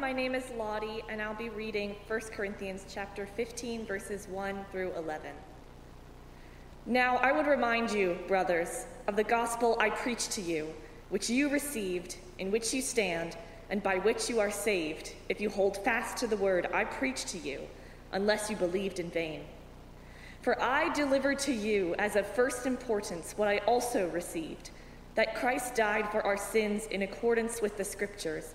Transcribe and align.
My 0.00 0.12
name 0.12 0.34
is 0.34 0.50
Lottie, 0.58 1.04
and 1.08 1.22
I'll 1.22 1.36
be 1.36 1.50
reading 1.50 1.94
1 2.08 2.20
Corinthians 2.32 2.84
chapter 2.92 3.26
15, 3.26 3.86
verses 3.86 4.26
1 4.28 4.64
through 4.72 4.92
11. 4.96 5.30
Now 6.84 7.16
I 7.18 7.30
would 7.30 7.46
remind 7.46 7.92
you, 7.92 8.18
brothers, 8.26 8.86
of 9.06 9.14
the 9.14 9.22
gospel 9.22 9.76
I 9.78 9.90
preached 9.90 10.32
to 10.32 10.42
you, 10.42 10.68
which 11.10 11.30
you 11.30 11.48
received, 11.48 12.16
in 12.40 12.50
which 12.50 12.74
you 12.74 12.82
stand, 12.82 13.36
and 13.70 13.82
by 13.82 13.98
which 13.98 14.28
you 14.28 14.40
are 14.40 14.50
saved, 14.50 15.14
if 15.28 15.40
you 15.40 15.48
hold 15.48 15.76
fast 15.84 16.16
to 16.18 16.26
the 16.26 16.36
word 16.36 16.68
I 16.74 16.84
preached 16.84 17.28
to 17.28 17.38
you, 17.38 17.60
unless 18.12 18.50
you 18.50 18.56
believed 18.56 18.98
in 18.98 19.10
vain. 19.10 19.42
For 20.42 20.60
I 20.60 20.92
delivered 20.92 21.38
to 21.40 21.52
you 21.52 21.94
as 22.00 22.16
of 22.16 22.26
first 22.26 22.66
importance 22.66 23.34
what 23.36 23.48
I 23.48 23.58
also 23.58 24.08
received 24.08 24.70
that 25.14 25.36
Christ 25.36 25.76
died 25.76 26.10
for 26.10 26.20
our 26.26 26.36
sins 26.36 26.86
in 26.86 27.02
accordance 27.02 27.62
with 27.62 27.76
the 27.76 27.84
Scriptures, 27.84 28.54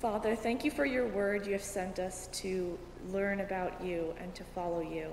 Father, 0.00 0.36
thank 0.36 0.62
you 0.62 0.70
for 0.70 0.84
your 0.84 1.06
word 1.06 1.46
you 1.46 1.52
have 1.52 1.64
sent 1.64 1.98
us 1.98 2.28
to 2.30 2.78
learn 3.08 3.40
about 3.40 3.82
you 3.82 4.14
and 4.20 4.34
to 4.34 4.44
follow 4.44 4.80
you. 4.80 5.10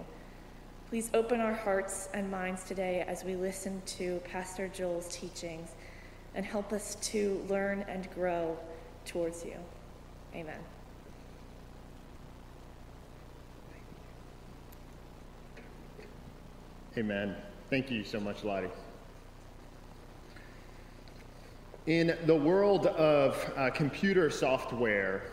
Please 0.89 1.09
open 1.13 1.39
our 1.39 1.53
hearts 1.53 2.09
and 2.13 2.29
minds 2.29 2.65
today 2.65 3.05
as 3.07 3.23
we 3.23 3.35
listen 3.35 3.81
to 3.85 4.19
Pastor 4.25 4.67
Joel's 4.67 5.07
teachings 5.07 5.69
and 6.35 6.45
help 6.45 6.73
us 6.73 6.95
to 6.95 7.45
learn 7.47 7.85
and 7.87 8.11
grow 8.13 8.57
towards 9.05 9.45
you. 9.45 9.55
Amen. 10.35 10.59
Amen. 16.97 17.35
Thank 17.69 17.89
you 17.89 18.03
so 18.03 18.19
much, 18.19 18.43
Lottie. 18.43 18.67
In 21.85 22.17
the 22.25 22.35
world 22.35 22.87
of 22.87 23.51
uh, 23.57 23.69
computer 23.71 24.29
software, 24.29 25.23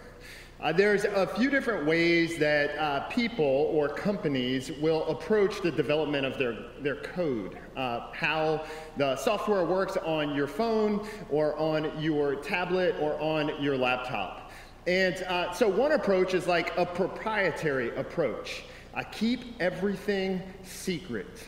uh, 0.61 0.73
there's 0.73 1.05
a 1.05 1.25
few 1.25 1.49
different 1.49 1.87
ways 1.87 2.41
that 2.41 2.77
uh, 2.77 3.07
people 3.09 3.71
or 3.73 3.89
companies 3.89 4.73
will 4.81 5.07
approach 5.07 5.63
the 5.63 5.71
development 5.71 6.27
of 6.27 6.39
their, 6.39 6.57
their 6.81 6.97
code. 6.97 7.57
Uh, 7.77 8.13
how 8.13 8.65
the 8.97 9.15
software 9.15 9.65
works 9.65 9.97
on 9.99 10.35
your 10.35 10.49
phone 10.49 11.07
or 11.31 11.57
on 11.57 11.97
your 12.03 12.35
tablet 12.35 12.97
or 12.99 13.17
on 13.21 13.63
your 13.63 13.77
laptop. 13.77 14.51
And 14.89 15.23
uh, 15.29 15.53
so, 15.53 15.69
one 15.69 15.93
approach 15.93 16.35
is 16.35 16.49
like 16.49 16.77
a 16.77 16.85
proprietary 16.85 17.95
approach. 17.95 18.65
Uh, 18.93 19.05
keep 19.13 19.45
everything 19.61 20.43
secret. 20.65 21.47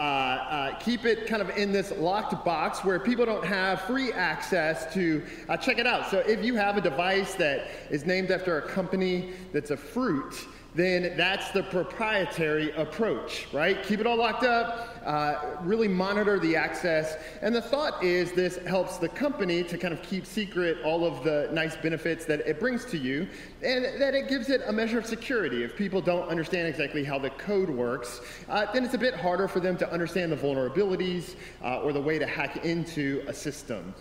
Uh, 0.00 0.02
uh, 0.02 0.78
keep 0.78 1.04
it 1.04 1.26
kind 1.26 1.42
of 1.42 1.50
in 1.58 1.72
this 1.72 1.92
locked 1.98 2.42
box 2.42 2.82
where 2.82 2.98
people 2.98 3.26
don't 3.26 3.44
have 3.44 3.82
free 3.82 4.10
access 4.14 4.90
to 4.94 5.22
uh, 5.50 5.58
check 5.58 5.76
it 5.76 5.86
out. 5.86 6.10
So 6.10 6.20
if 6.20 6.42
you 6.42 6.54
have 6.54 6.78
a 6.78 6.80
device 6.80 7.34
that 7.34 7.66
is 7.90 8.06
named 8.06 8.30
after 8.30 8.56
a 8.56 8.62
company 8.66 9.34
that's 9.52 9.72
a 9.72 9.76
fruit, 9.76 10.46
then 10.74 11.14
that's 11.16 11.50
the 11.50 11.62
proprietary 11.64 12.70
approach, 12.72 13.48
right? 13.52 13.82
Keep 13.82 14.00
it 14.00 14.06
all 14.06 14.16
locked 14.16 14.44
up, 14.44 14.96
uh, 15.04 15.56
really 15.62 15.88
monitor 15.88 16.38
the 16.38 16.54
access. 16.54 17.16
And 17.42 17.54
the 17.54 17.60
thought 17.60 18.02
is 18.04 18.32
this 18.32 18.56
helps 18.58 18.98
the 18.98 19.08
company 19.08 19.64
to 19.64 19.76
kind 19.76 19.92
of 19.92 20.00
keep 20.02 20.24
secret 20.24 20.78
all 20.84 21.04
of 21.04 21.24
the 21.24 21.48
nice 21.52 21.76
benefits 21.76 22.24
that 22.26 22.40
it 22.40 22.60
brings 22.60 22.84
to 22.86 22.98
you, 22.98 23.26
and 23.62 23.84
that 24.00 24.14
it 24.14 24.28
gives 24.28 24.48
it 24.48 24.62
a 24.66 24.72
measure 24.72 24.98
of 24.98 25.06
security. 25.06 25.64
If 25.64 25.76
people 25.76 26.00
don't 26.00 26.28
understand 26.28 26.68
exactly 26.68 27.02
how 27.02 27.18
the 27.18 27.30
code 27.30 27.70
works, 27.70 28.20
uh, 28.48 28.70
then 28.72 28.84
it's 28.84 28.94
a 28.94 28.98
bit 28.98 29.14
harder 29.14 29.48
for 29.48 29.60
them 29.60 29.76
to 29.78 29.92
understand 29.92 30.30
the 30.30 30.36
vulnerabilities 30.36 31.34
uh, 31.64 31.80
or 31.80 31.92
the 31.92 32.00
way 32.00 32.18
to 32.18 32.26
hack 32.26 32.64
into 32.64 33.24
a 33.26 33.34
system. 33.34 33.92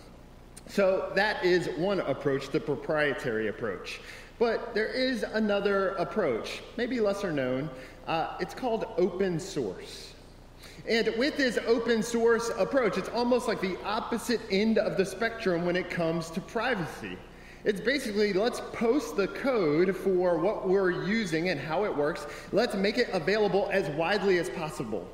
So 0.67 1.11
that 1.15 1.43
is 1.43 1.67
one 1.79 1.99
approach, 2.01 2.49
the 2.49 2.59
proprietary 2.59 3.47
approach. 3.47 4.01
But 4.39 4.73
there 4.73 4.87
is 4.87 5.23
another 5.23 5.89
approach, 5.89 6.61
maybe 6.77 7.01
lesser 7.01 7.31
known. 7.31 7.69
Uh, 8.07 8.37
it's 8.39 8.53
called 8.53 8.85
open 8.97 9.39
source. 9.39 10.13
And 10.87 11.13
with 11.17 11.35
this 11.35 11.59
open 11.67 12.01
source 12.01 12.49
approach, 12.57 12.97
it's 12.97 13.09
almost 13.09 13.49
like 13.49 13.59
the 13.59 13.77
opposite 13.83 14.39
end 14.49 14.77
of 14.77 14.95
the 14.95 15.05
spectrum 15.05 15.65
when 15.65 15.75
it 15.75 15.89
comes 15.89 16.31
to 16.31 16.41
privacy. 16.41 17.17
It's 17.65 17.81
basically 17.81 18.31
let's 18.31 18.61
post 18.71 19.17
the 19.17 19.27
code 19.27 19.93
for 19.95 20.37
what 20.37 20.69
we're 20.69 21.05
using 21.05 21.49
and 21.49 21.59
how 21.59 21.83
it 21.83 21.95
works. 21.95 22.25
Let's 22.53 22.75
make 22.75 22.97
it 22.97 23.09
available 23.11 23.69
as 23.73 23.89
widely 23.89 24.37
as 24.37 24.49
possible 24.49 25.05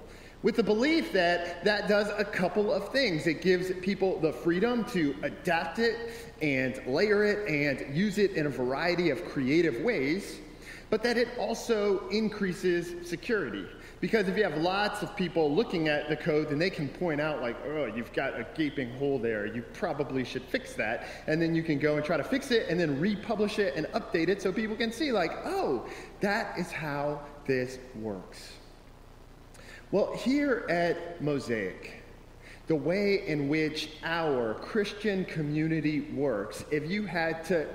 with 0.46 0.58
the 0.58 0.64
belief 0.64 1.12
that 1.12 1.64
that 1.64 1.88
does 1.88 2.08
a 2.20 2.24
couple 2.24 2.72
of 2.72 2.90
things. 2.90 3.26
It 3.26 3.42
gives 3.42 3.72
people 3.82 4.20
the 4.20 4.32
freedom 4.32 4.86
to 4.92 5.16
adapt 5.24 5.80
it 5.80 5.98
and 6.40 6.80
layer 6.86 7.26
it 7.26 7.50
and 7.50 7.98
use 7.98 8.20
it 8.20 8.34
in 8.34 8.46
a 8.46 8.50
variety 8.50 9.10
of 9.10 9.26
creative 9.26 9.82
ways, 9.82 10.38
but 10.92 11.02
that 11.02 11.18
it 11.18 11.30
also 11.40 12.08
increases 12.10 13.10
security. 13.10 13.66
Because 14.02 14.28
if 14.28 14.38
you 14.38 14.44
have 14.44 14.58
lots 14.60 15.02
of 15.02 15.16
people 15.16 15.52
looking 15.52 15.88
at 15.88 16.10
the 16.10 16.16
code, 16.16 16.50
then 16.50 16.60
they 16.60 16.70
can 16.70 16.90
point 16.90 17.20
out, 17.20 17.42
like, 17.42 17.58
oh, 17.66 17.88
you've 17.88 18.14
got 18.14 18.40
a 18.40 18.46
gaping 18.54 18.92
hole 19.00 19.18
there. 19.18 19.48
You 19.48 19.64
probably 19.74 20.24
should 20.24 20.44
fix 20.44 20.74
that. 20.74 21.08
And 21.26 21.42
then 21.42 21.56
you 21.56 21.64
can 21.64 21.80
go 21.80 21.96
and 21.96 22.06
try 22.06 22.18
to 22.18 22.24
fix 22.24 22.52
it 22.52 22.70
and 22.70 22.80
then 22.80 23.00
republish 23.00 23.58
it 23.58 23.74
and 23.76 23.88
update 23.94 24.28
it 24.28 24.44
so 24.44 24.52
people 24.52 24.76
can 24.76 24.92
see, 24.92 25.12
like, 25.12 25.32
oh, 25.44 25.88
that 26.20 26.56
is 26.60 26.72
how 26.72 27.22
this 27.48 27.80
works. 27.96 28.52
Well, 29.92 30.16
here 30.16 30.66
at 30.68 31.22
Mosaic, 31.22 32.02
the 32.66 32.76
way 32.76 33.28
in 33.28 33.48
which 33.48 33.92
our 34.04 34.56
Christian 34.56 35.26
community 35.26 36.02
works, 36.14 36.66
if 36.72 36.90
you 36.90 37.06
had 37.06 37.46
to 37.46 37.68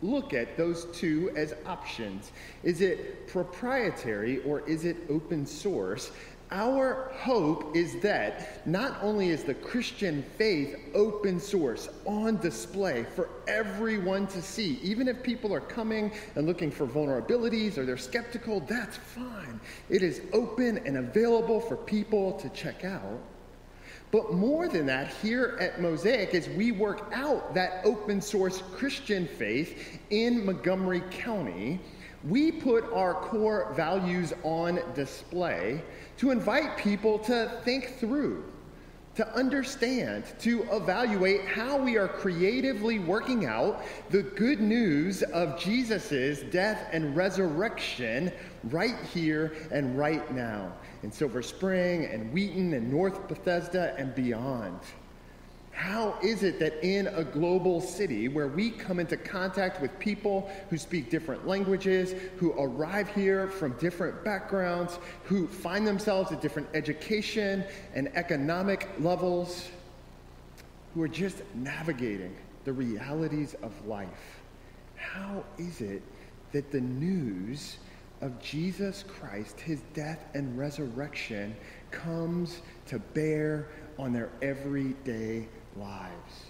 look 0.00 0.32
at 0.32 0.56
those 0.56 0.86
two 0.86 1.30
as 1.36 1.54
options, 1.66 2.32
is 2.62 2.80
it 2.80 3.28
proprietary 3.28 4.42
or 4.44 4.66
is 4.68 4.86
it 4.86 4.96
open 5.10 5.44
source? 5.44 6.10
Our 6.54 7.10
hope 7.14 7.74
is 7.74 7.98
that 8.00 8.66
not 8.66 8.98
only 9.00 9.30
is 9.30 9.42
the 9.42 9.54
Christian 9.54 10.22
faith 10.36 10.76
open 10.94 11.40
source 11.40 11.88
on 12.04 12.36
display 12.36 13.06
for 13.16 13.30
everyone 13.48 14.26
to 14.26 14.42
see, 14.42 14.78
even 14.82 15.08
if 15.08 15.22
people 15.22 15.54
are 15.54 15.62
coming 15.62 16.12
and 16.36 16.46
looking 16.46 16.70
for 16.70 16.86
vulnerabilities 16.86 17.78
or 17.78 17.86
they're 17.86 17.96
skeptical, 17.96 18.60
that's 18.60 18.98
fine. 18.98 19.58
It 19.88 20.02
is 20.02 20.20
open 20.34 20.76
and 20.84 20.98
available 20.98 21.58
for 21.58 21.74
people 21.74 22.32
to 22.34 22.50
check 22.50 22.84
out. 22.84 23.18
But 24.10 24.34
more 24.34 24.68
than 24.68 24.84
that, 24.86 25.10
here 25.22 25.56
at 25.58 25.80
Mosaic, 25.80 26.34
as 26.34 26.50
we 26.50 26.70
work 26.70 27.10
out 27.14 27.54
that 27.54 27.80
open 27.82 28.20
source 28.20 28.62
Christian 28.74 29.26
faith 29.26 30.00
in 30.10 30.44
Montgomery 30.44 31.02
County, 31.10 31.80
we 32.24 32.52
put 32.52 32.84
our 32.92 33.14
core 33.14 33.72
values 33.74 34.32
on 34.44 34.80
display 34.94 35.82
to 36.18 36.30
invite 36.30 36.76
people 36.76 37.18
to 37.20 37.60
think 37.64 37.98
through, 37.98 38.44
to 39.14 39.28
understand, 39.34 40.24
to 40.40 40.62
evaluate 40.72 41.44
how 41.44 41.76
we 41.76 41.96
are 41.96 42.08
creatively 42.08 42.98
working 42.98 43.46
out 43.46 43.82
the 44.10 44.22
good 44.22 44.60
news 44.60 45.22
of 45.22 45.58
Jesus' 45.58 46.40
death 46.50 46.88
and 46.92 47.14
resurrection 47.16 48.32
right 48.64 48.96
here 49.12 49.54
and 49.70 49.98
right 49.98 50.32
now 50.34 50.72
in 51.02 51.10
Silver 51.10 51.42
Spring 51.42 52.06
and 52.06 52.32
Wheaton 52.32 52.74
and 52.74 52.90
North 52.90 53.28
Bethesda 53.28 53.94
and 53.98 54.14
beyond. 54.14 54.78
How 55.72 56.16
is 56.22 56.42
it 56.42 56.58
that 56.60 56.84
in 56.84 57.08
a 57.08 57.24
global 57.24 57.80
city 57.80 58.28
where 58.28 58.46
we 58.46 58.70
come 58.70 59.00
into 59.00 59.16
contact 59.16 59.80
with 59.80 59.98
people 59.98 60.50
who 60.70 60.78
speak 60.78 61.10
different 61.10 61.46
languages, 61.46 62.14
who 62.36 62.52
arrive 62.52 63.08
here 63.08 63.48
from 63.48 63.72
different 63.78 64.22
backgrounds, 64.22 64.98
who 65.24 65.48
find 65.48 65.86
themselves 65.86 66.30
at 66.30 66.40
different 66.40 66.68
education 66.74 67.64
and 67.94 68.14
economic 68.16 68.88
levels, 69.00 69.68
who 70.94 71.02
are 71.02 71.08
just 71.08 71.42
navigating 71.54 72.36
the 72.64 72.72
realities 72.72 73.56
of 73.62 73.72
life, 73.86 74.40
how 74.96 75.42
is 75.58 75.80
it 75.80 76.02
that 76.52 76.70
the 76.70 76.80
news 76.80 77.78
of 78.20 78.40
Jesus 78.40 79.02
Christ, 79.02 79.58
his 79.58 79.80
death 79.94 80.24
and 80.34 80.56
resurrection, 80.56 81.56
comes 81.90 82.60
to 82.86 82.98
bear 82.98 83.68
on 83.98 84.12
their 84.12 84.30
everyday 84.42 85.48
lives. 85.76 86.44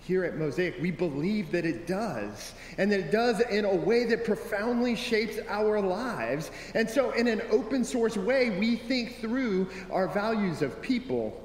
Here 0.00 0.24
at 0.24 0.36
Mosaic, 0.36 0.76
we 0.80 0.90
believe 0.90 1.52
that 1.52 1.64
it 1.64 1.86
does, 1.86 2.54
and 2.78 2.90
that 2.90 3.00
it 3.00 3.12
does 3.12 3.40
in 3.40 3.64
a 3.64 3.74
way 3.74 4.06
that 4.06 4.24
profoundly 4.24 4.96
shapes 4.96 5.38
our 5.48 5.80
lives. 5.80 6.50
And 6.74 6.88
so, 6.88 7.12
in 7.12 7.28
an 7.28 7.42
open 7.50 7.84
source 7.84 8.16
way, 8.16 8.58
we 8.58 8.76
think 8.76 9.20
through 9.20 9.68
our 9.90 10.08
values 10.08 10.62
of 10.62 10.80
people 10.80 11.40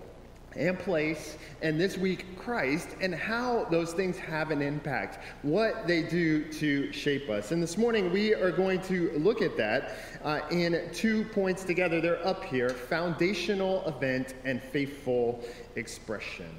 and 0.56 0.78
place, 0.80 1.38
and 1.62 1.80
this 1.80 1.98
week, 1.98 2.38
Christ, 2.38 2.90
and 3.02 3.14
how 3.14 3.66
those 3.66 3.94
things 3.94 4.18
have 4.18 4.52
an 4.52 4.62
impact, 4.62 5.20
what 5.42 5.88
they 5.88 6.04
do 6.04 6.52
to 6.54 6.92
shape 6.92 7.30
us. 7.30 7.52
And 7.52 7.62
this 7.62 7.78
morning, 7.78 8.12
we 8.12 8.34
are 8.34 8.52
going 8.52 8.82
to 8.84 9.12
look 9.18 9.42
at 9.42 9.58
that 9.58 9.96
uh, 10.24 10.42
in 10.52 10.90
two 10.94 11.26
points 11.26 11.64
together. 11.64 12.00
They're 12.02 12.26
up 12.26 12.44
here 12.46 12.70
foundational 12.70 13.86
event 13.88 14.34
and 14.44 14.62
faithful 14.62 15.44
expression. 15.76 16.50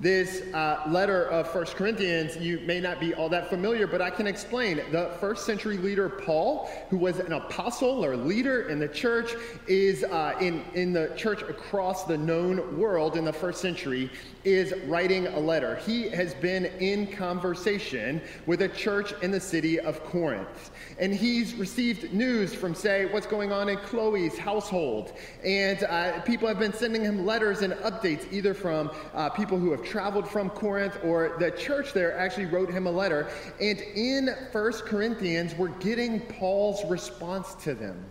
This 0.00 0.42
uh, 0.52 0.82
letter 0.88 1.26
of 1.26 1.46
First 1.52 1.76
Corinthians, 1.76 2.36
you 2.36 2.58
may 2.66 2.80
not 2.80 2.98
be 2.98 3.14
all 3.14 3.28
that 3.28 3.48
familiar, 3.48 3.86
but 3.86 4.02
I 4.02 4.10
can 4.10 4.26
explain. 4.26 4.80
The 4.90 5.12
first 5.20 5.46
century 5.46 5.76
leader, 5.76 6.08
Paul, 6.08 6.68
who 6.90 6.96
was 6.96 7.20
an 7.20 7.32
apostle 7.32 8.04
or 8.04 8.16
leader 8.16 8.68
in 8.68 8.80
the 8.80 8.88
church, 8.88 9.30
is 9.68 10.02
uh, 10.02 10.34
in, 10.40 10.64
in 10.74 10.92
the 10.92 11.12
church 11.16 11.42
across 11.42 12.04
the 12.04 12.18
known 12.18 12.76
world 12.76 13.16
in 13.16 13.24
the 13.24 13.32
first 13.32 13.60
century, 13.60 14.10
is 14.42 14.74
writing 14.86 15.28
a 15.28 15.38
letter. 15.38 15.76
He 15.76 16.08
has 16.08 16.34
been 16.34 16.64
in 16.80 17.06
conversation 17.06 18.20
with 18.46 18.62
a 18.62 18.68
church 18.68 19.14
in 19.22 19.30
the 19.30 19.38
city 19.38 19.78
of 19.78 20.02
Corinth. 20.02 20.72
And 20.98 21.14
he's 21.14 21.54
received 21.54 22.12
news 22.12 22.52
from, 22.52 22.74
say, 22.74 23.06
what's 23.06 23.26
going 23.26 23.52
on 23.52 23.68
in 23.68 23.76
Chloe's 23.78 24.36
household. 24.36 25.12
And 25.44 25.84
uh, 25.84 26.20
people 26.22 26.48
have 26.48 26.58
been 26.58 26.72
sending 26.72 27.02
him 27.02 27.24
letters 27.24 27.62
and 27.62 27.74
updates, 27.74 28.30
either 28.32 28.52
from 28.52 28.90
uh, 29.14 29.30
people 29.30 29.58
who 29.58 29.70
have 29.70 29.84
traveled 29.92 30.26
from 30.26 30.48
Corinth 30.48 30.98
or 31.04 31.36
the 31.38 31.50
church 31.50 31.92
there 31.92 32.16
actually 32.16 32.46
wrote 32.46 32.70
him 32.70 32.86
a 32.86 32.90
letter. 32.90 33.28
And 33.60 33.78
in 33.78 34.34
First 34.50 34.86
Corinthians, 34.86 35.54
we're 35.54 35.68
getting 35.68 36.20
Paul's 36.20 36.82
response 36.90 37.54
to 37.56 37.74
them. 37.74 38.02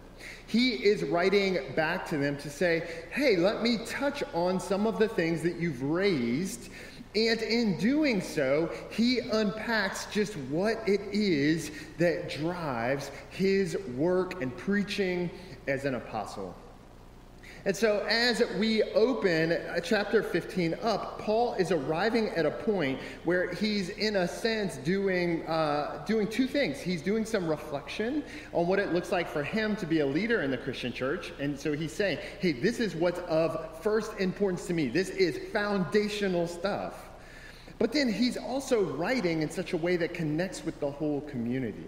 He 0.45 0.73
is 0.73 1.03
writing 1.03 1.57
back 1.75 2.07
to 2.09 2.19
them 2.19 2.37
to 2.37 2.51
say, 2.51 2.87
hey, 3.09 3.35
let 3.35 3.63
me 3.63 3.79
touch 3.87 4.21
on 4.35 4.59
some 4.59 4.85
of 4.85 4.99
the 4.99 5.07
things 5.07 5.41
that 5.41 5.55
you've 5.55 5.81
raised. 5.81 6.69
And 7.15 7.41
in 7.41 7.79
doing 7.79 8.21
so, 8.21 8.69
he 8.91 9.17
unpacks 9.19 10.05
just 10.11 10.33
what 10.51 10.87
it 10.87 11.01
is 11.11 11.71
that 11.97 12.29
drives 12.29 13.09
his 13.31 13.75
work 13.97 14.43
and 14.43 14.55
preaching 14.55 15.31
as 15.67 15.85
an 15.85 15.95
apostle. 15.95 16.55
And 17.63 17.77
so, 17.77 18.03
as 18.09 18.41
we 18.57 18.81
open 18.81 19.55
chapter 19.83 20.23
15 20.23 20.75
up, 20.81 21.19
Paul 21.19 21.53
is 21.55 21.71
arriving 21.71 22.29
at 22.29 22.47
a 22.47 22.51
point 22.51 22.99
where 23.23 23.53
he's, 23.53 23.89
in 23.89 24.15
a 24.15 24.27
sense, 24.27 24.77
doing, 24.77 25.45
uh, 25.45 26.03
doing 26.07 26.27
two 26.27 26.47
things. 26.47 26.79
He's 26.79 27.03
doing 27.03 27.23
some 27.23 27.47
reflection 27.47 28.23
on 28.51 28.65
what 28.65 28.79
it 28.79 28.93
looks 28.93 29.11
like 29.11 29.29
for 29.29 29.43
him 29.43 29.75
to 29.75 29.85
be 29.85 29.99
a 29.99 30.05
leader 30.05 30.41
in 30.41 30.49
the 30.49 30.57
Christian 30.57 30.91
church. 30.91 31.33
And 31.39 31.59
so 31.59 31.73
he's 31.73 31.93
saying, 31.93 32.17
hey, 32.39 32.53
this 32.53 32.79
is 32.79 32.95
what's 32.95 33.19
of 33.21 33.79
first 33.83 34.19
importance 34.19 34.65
to 34.65 34.73
me. 34.73 34.87
This 34.87 35.11
is 35.11 35.37
foundational 35.53 36.47
stuff. 36.47 37.09
But 37.77 37.93
then 37.93 38.11
he's 38.11 38.37
also 38.37 38.81
writing 38.83 39.43
in 39.43 39.51
such 39.51 39.73
a 39.73 39.77
way 39.77 39.97
that 39.97 40.15
connects 40.15 40.65
with 40.65 40.79
the 40.79 40.89
whole 40.89 41.21
community. 41.21 41.87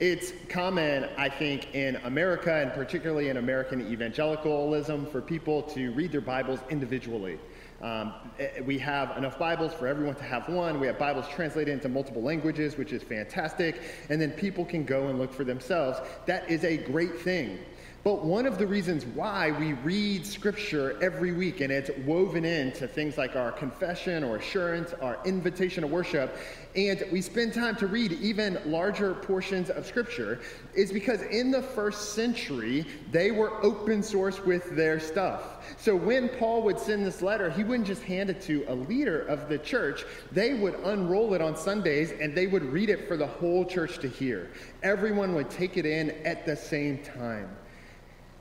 It's 0.00 0.32
common, 0.48 1.10
I 1.18 1.28
think, 1.28 1.74
in 1.74 1.96
America 2.04 2.54
and 2.54 2.72
particularly 2.72 3.28
in 3.28 3.36
American 3.36 3.82
evangelicalism 3.82 5.04
for 5.04 5.20
people 5.20 5.60
to 5.74 5.92
read 5.92 6.10
their 6.10 6.22
Bibles 6.22 6.60
individually. 6.70 7.38
Um, 7.82 8.14
eh, 8.38 8.62
we 8.62 8.78
have 8.78 9.14
enough 9.18 9.38
Bibles 9.38 9.74
for 9.74 9.86
everyone 9.86 10.14
to 10.14 10.24
have 10.24 10.48
one. 10.48 10.80
We 10.80 10.86
have 10.86 10.98
Bibles 10.98 11.28
translated 11.28 11.74
into 11.74 11.90
multiple 11.90 12.22
languages, 12.22 12.78
which 12.78 12.94
is 12.94 13.02
fantastic. 13.02 13.82
And 14.08 14.18
then 14.18 14.30
people 14.30 14.64
can 14.64 14.86
go 14.86 15.08
and 15.08 15.18
look 15.18 15.34
for 15.34 15.44
themselves. 15.44 16.00
That 16.24 16.50
is 16.50 16.64
a 16.64 16.78
great 16.78 17.18
thing. 17.18 17.58
But 18.02 18.24
one 18.24 18.46
of 18.46 18.56
the 18.56 18.66
reasons 18.66 19.04
why 19.04 19.50
we 19.50 19.74
read 19.74 20.24
scripture 20.24 20.96
every 21.02 21.32
week 21.32 21.60
and 21.60 21.70
it's 21.70 21.90
woven 22.06 22.46
into 22.46 22.88
things 22.88 23.18
like 23.18 23.36
our 23.36 23.52
confession 23.52 24.24
or 24.24 24.36
assurance, 24.36 24.94
our 25.02 25.18
invitation 25.26 25.82
to 25.82 25.86
worship, 25.86 26.34
and 26.74 27.04
we 27.12 27.20
spend 27.20 27.52
time 27.52 27.76
to 27.76 27.86
read 27.86 28.12
even 28.12 28.58
larger 28.64 29.12
portions 29.16 29.68
of 29.68 29.84
scripture 29.84 30.40
is 30.74 30.90
because 30.90 31.20
in 31.24 31.50
the 31.50 31.60
first 31.60 32.14
century, 32.14 32.86
they 33.10 33.32
were 33.32 33.62
open 33.62 34.02
source 34.02 34.42
with 34.46 34.74
their 34.74 34.98
stuff. 34.98 35.62
So 35.76 35.94
when 35.94 36.30
Paul 36.30 36.62
would 36.62 36.78
send 36.78 37.04
this 37.04 37.20
letter, 37.20 37.50
he 37.50 37.64
wouldn't 37.64 37.86
just 37.86 38.02
hand 38.02 38.30
it 38.30 38.40
to 38.42 38.64
a 38.68 38.74
leader 38.74 39.26
of 39.26 39.50
the 39.50 39.58
church. 39.58 40.06
They 40.32 40.54
would 40.54 40.74
unroll 40.84 41.34
it 41.34 41.42
on 41.42 41.54
Sundays 41.54 42.12
and 42.12 42.34
they 42.34 42.46
would 42.46 42.64
read 42.64 42.88
it 42.88 43.06
for 43.06 43.18
the 43.18 43.26
whole 43.26 43.66
church 43.66 43.98
to 43.98 44.08
hear. 44.08 44.48
Everyone 44.82 45.34
would 45.34 45.50
take 45.50 45.76
it 45.76 45.84
in 45.84 46.12
at 46.24 46.46
the 46.46 46.56
same 46.56 47.02
time. 47.02 47.54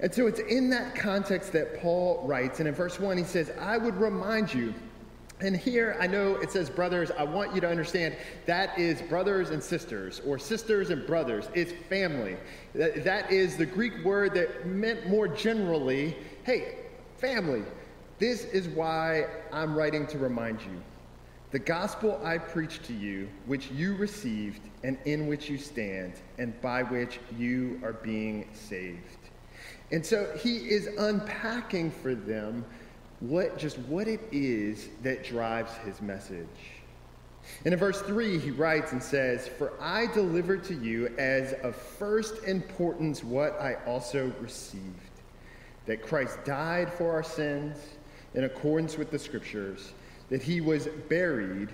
And 0.01 0.13
so 0.13 0.27
it's 0.27 0.39
in 0.39 0.69
that 0.69 0.95
context 0.95 1.51
that 1.53 1.79
Paul 1.81 2.23
writes. 2.25 2.59
And 2.59 2.67
in 2.67 2.73
verse 2.73 2.99
1, 2.99 3.17
he 3.17 3.23
says, 3.23 3.51
I 3.59 3.77
would 3.77 3.97
remind 3.97 4.53
you. 4.53 4.73
And 5.41 5.55
here 5.55 5.97
I 5.99 6.07
know 6.07 6.35
it 6.35 6.51
says 6.51 6.69
brothers. 6.69 7.11
I 7.17 7.23
want 7.23 7.55
you 7.55 7.61
to 7.61 7.69
understand 7.69 8.15
that 8.45 8.77
is 8.77 9.01
brothers 9.03 9.51
and 9.51 9.63
sisters, 9.63 10.21
or 10.25 10.37
sisters 10.37 10.89
and 10.89 11.05
brothers. 11.07 11.49
It's 11.53 11.71
family. 11.87 12.35
That, 12.75 13.03
that 13.05 13.31
is 13.31 13.55
the 13.55 13.65
Greek 13.65 14.03
word 14.03 14.33
that 14.33 14.65
meant 14.65 15.07
more 15.07 15.27
generally 15.27 16.15
hey, 16.43 16.79
family. 17.17 17.63
This 18.17 18.45
is 18.45 18.67
why 18.67 19.27
I'm 19.51 19.75
writing 19.75 20.07
to 20.07 20.17
remind 20.17 20.61
you. 20.61 20.81
The 21.51 21.59
gospel 21.59 22.19
I 22.23 22.37
preached 22.37 22.83
to 22.85 22.93
you, 22.93 23.29
which 23.45 23.71
you 23.71 23.95
received, 23.95 24.61
and 24.83 24.97
in 25.05 25.27
which 25.27 25.49
you 25.49 25.57
stand, 25.57 26.13
and 26.37 26.59
by 26.61 26.83
which 26.83 27.19
you 27.37 27.79
are 27.83 27.93
being 27.93 28.47
saved. 28.53 29.17
And 29.91 30.05
so 30.05 30.31
he 30.37 30.57
is 30.57 30.87
unpacking 30.97 31.91
for 31.91 32.13
them 32.13 32.65
what 33.19 33.57
just 33.57 33.77
what 33.79 34.07
it 34.07 34.21
is 34.31 34.87
that 35.03 35.23
drives 35.23 35.73
his 35.85 36.01
message. 36.01 36.47
And 37.65 37.73
in 37.73 37.79
verse 37.79 38.01
3, 38.01 38.37
he 38.37 38.51
writes 38.51 38.91
and 38.91 39.01
says, 39.01 39.47
For 39.47 39.73
I 39.81 40.07
delivered 40.07 40.63
to 40.65 40.75
you 40.75 41.07
as 41.17 41.53
of 41.63 41.75
first 41.75 42.43
importance 42.43 43.23
what 43.23 43.59
I 43.59 43.75
also 43.85 44.31
received 44.39 44.83
that 45.85 46.03
Christ 46.03 46.37
died 46.45 46.93
for 46.93 47.11
our 47.11 47.23
sins 47.23 47.77
in 48.35 48.43
accordance 48.43 48.97
with 48.97 49.09
the 49.09 49.17
scriptures, 49.17 49.93
that 50.29 50.43
he 50.43 50.61
was 50.61 50.87
buried 51.09 51.69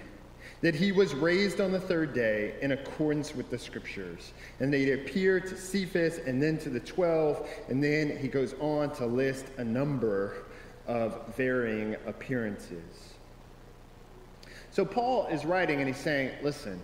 that 0.62 0.76
he 0.76 0.92
was 0.92 1.14
raised 1.14 1.62
on 1.62 1.72
the 1.72 1.80
third 1.80 2.14
day 2.14 2.56
in 2.62 2.72
accordance 2.72 3.36
with 3.36 3.50
the 3.50 3.58
scriptures. 3.58 4.34
And 4.60 4.74
they 4.74 4.92
appeared 4.92 5.48
to 5.48 5.58
Cephas 5.58 6.20
and 6.20 6.42
then 6.42 6.58
to 6.60 6.70
the 6.70 6.80
twelve, 6.80 7.48
and 7.70 7.84
then 7.84 8.18
he 8.18 8.28
goes 8.28 8.54
on 8.60 8.96
to 8.96 9.06
list 9.06 9.46
a 9.58 9.64
number 9.64 10.46
of 10.88 11.36
varying 11.36 11.96
appearances. 12.06 13.14
So 14.72 14.86
Paul 14.86 15.28
is 15.28 15.46
writing 15.46 15.80
and 15.80 15.88
he's 15.88 15.98
saying, 15.98 16.32
listen, 16.44 16.82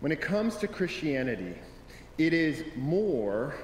when 0.00 0.10
it 0.10 0.20
comes 0.20 0.56
to 0.56 0.68
Christianity, 0.68 1.54
it 2.18 2.32
is 2.32 2.64
more 2.76 3.54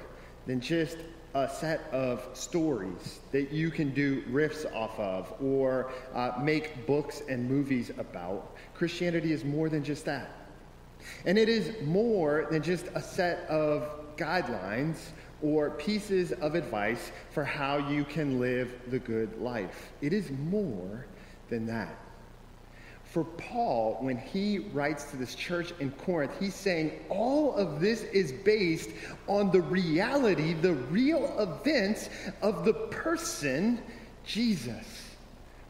than 0.46 0.60
just 0.60 0.98
a 1.34 1.48
set 1.48 1.88
of 1.92 2.26
stories 2.32 3.20
that 3.32 3.52
you 3.52 3.70
can 3.70 3.90
do 3.90 4.22
riffs 4.22 4.64
off 4.74 4.98
of 4.98 5.32
or 5.42 5.92
uh, 6.14 6.32
make 6.40 6.86
books 6.86 7.22
and 7.28 7.48
movies 7.48 7.90
about. 7.98 8.56
Christianity 8.74 9.32
is 9.32 9.44
more 9.44 9.68
than 9.68 9.84
just 9.84 10.04
that. 10.06 10.30
And 11.24 11.38
it 11.38 11.48
is 11.48 11.72
more 11.82 12.46
than 12.50 12.62
just 12.62 12.86
a 12.94 13.00
set 13.00 13.46
of 13.48 14.16
guidelines 14.16 14.96
or 15.42 15.70
pieces 15.70 16.32
of 16.32 16.54
advice 16.54 17.12
for 17.30 17.44
how 17.44 17.76
you 17.76 18.04
can 18.04 18.40
live 18.40 18.74
the 18.88 18.98
good 18.98 19.40
life. 19.40 19.92
It 20.00 20.12
is 20.12 20.30
more 20.30 21.06
than 21.48 21.66
that. 21.66 21.96
For 23.10 23.24
Paul, 23.24 23.96
when 24.00 24.18
he 24.18 24.58
writes 24.58 25.04
to 25.10 25.16
this 25.16 25.34
church 25.34 25.72
in 25.80 25.90
Corinth, 25.92 26.32
he's 26.38 26.54
saying 26.54 26.92
all 27.08 27.54
of 27.54 27.80
this 27.80 28.02
is 28.04 28.32
based 28.32 28.90
on 29.26 29.50
the 29.50 29.62
reality, 29.62 30.52
the 30.52 30.74
real 30.74 31.34
events 31.38 32.10
of 32.42 32.64
the 32.64 32.74
person, 32.74 33.80
Jesus 34.24 35.08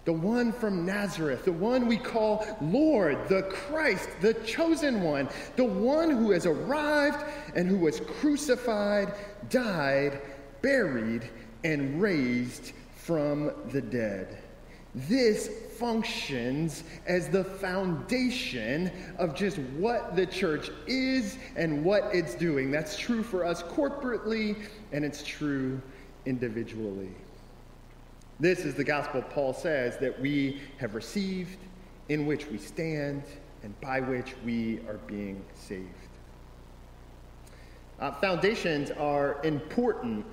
the 0.09 0.12
one 0.14 0.52
from 0.52 0.87
Nazareth, 0.87 1.45
the 1.45 1.52
one 1.52 1.87
we 1.87 1.99
call 1.99 2.47
Lord, 2.62 3.28
the 3.28 3.42
Christ, 3.42 4.09
the 4.23 4.33
chosen 4.33 5.02
one, 5.02 5.28
the 5.57 5.66
one 5.66 6.09
who 6.09 6.30
has 6.30 6.47
arrived 6.47 7.23
and 7.54 7.68
who 7.68 7.76
was 7.76 8.00
crucified, 8.00 9.12
died, 9.50 10.18
buried, 10.62 11.28
and 11.62 12.00
raised 12.00 12.73
from 12.97 13.52
the 13.71 13.83
dead. 13.83 14.38
This 15.07 15.49
functions 15.78 16.83
as 17.07 17.28
the 17.28 17.45
foundation 17.45 18.90
of 19.19 19.35
just 19.35 19.59
what 19.76 20.17
the 20.17 20.26
church 20.26 20.71
is 20.88 21.38
and 21.55 21.85
what 21.85 22.11
it's 22.12 22.35
doing. 22.35 22.71
That's 22.71 22.99
true 22.99 23.23
for 23.23 23.45
us 23.45 23.62
corporately, 23.62 24.57
and 24.90 25.05
it's 25.05 25.23
true 25.23 25.81
individually. 26.26 27.11
This 28.40 28.61
is 28.61 28.75
the 28.75 28.85
gospel 28.85 29.23
Paul 29.23 29.52
says 29.52 29.99
that 29.99 30.21
we 30.21 30.61
have 30.78 30.95
received, 30.95 31.59
in 32.09 32.26
which 32.26 32.47
we 32.47 32.59
stand, 32.59 33.23
and 33.62 33.78
by 33.81 34.00
which 34.00 34.35
we 34.45 34.81
are 34.88 34.99
being 35.07 35.45
saved. 35.55 35.87
Uh, 38.00 38.12
foundations 38.12 38.90
are 38.93 39.40
important 39.45 40.25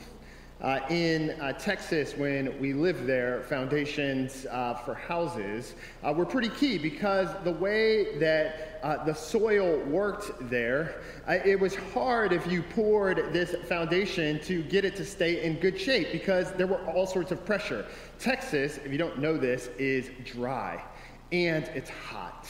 uh, 0.66 0.80
in 0.90 1.30
uh, 1.42 1.54
Texas, 1.54 2.18
when 2.18 2.60
we 2.60 2.74
lived 2.74 3.06
there, 3.06 3.44
foundations 3.44 4.48
uh, 4.50 4.74
for 4.74 4.96
houses 4.96 5.76
uh, 6.04 6.12
were 6.12 6.26
pretty 6.26 6.50
key 6.50 6.80
because 6.80 7.30
the 7.44 7.52
way 7.52 8.18
that 8.18 8.80
uh, 8.82 9.04
the 9.06 9.14
soil 9.14 9.78
worked 9.84 10.32
there, 10.50 11.04
uh, 11.28 11.34
it 11.46 11.60
was 11.60 11.76
hard 11.94 12.34
if 12.34 12.48
you 12.48 12.64
poured 12.64 13.32
this 13.32 13.54
foundation 13.68 14.40
to 14.40 14.64
get 14.64 14.84
it 14.84 14.96
to 14.96 15.06
stay 15.06 15.44
in 15.44 15.60
good 15.60 15.80
shape 15.80 16.12
because 16.12 16.52
there 16.54 16.66
were 16.66 16.84
all 16.88 17.06
sorts 17.06 17.32
of 17.32 17.46
pressure. 17.46 17.86
Texas, 18.18 18.80
if 18.84 18.92
you 18.92 18.98
don't 18.98 19.20
know 19.20 19.38
this, 19.38 19.70
is 19.78 20.10
dry 20.26 20.84
and 21.32 21.66
it's 21.76 21.92
hot. 21.92 22.48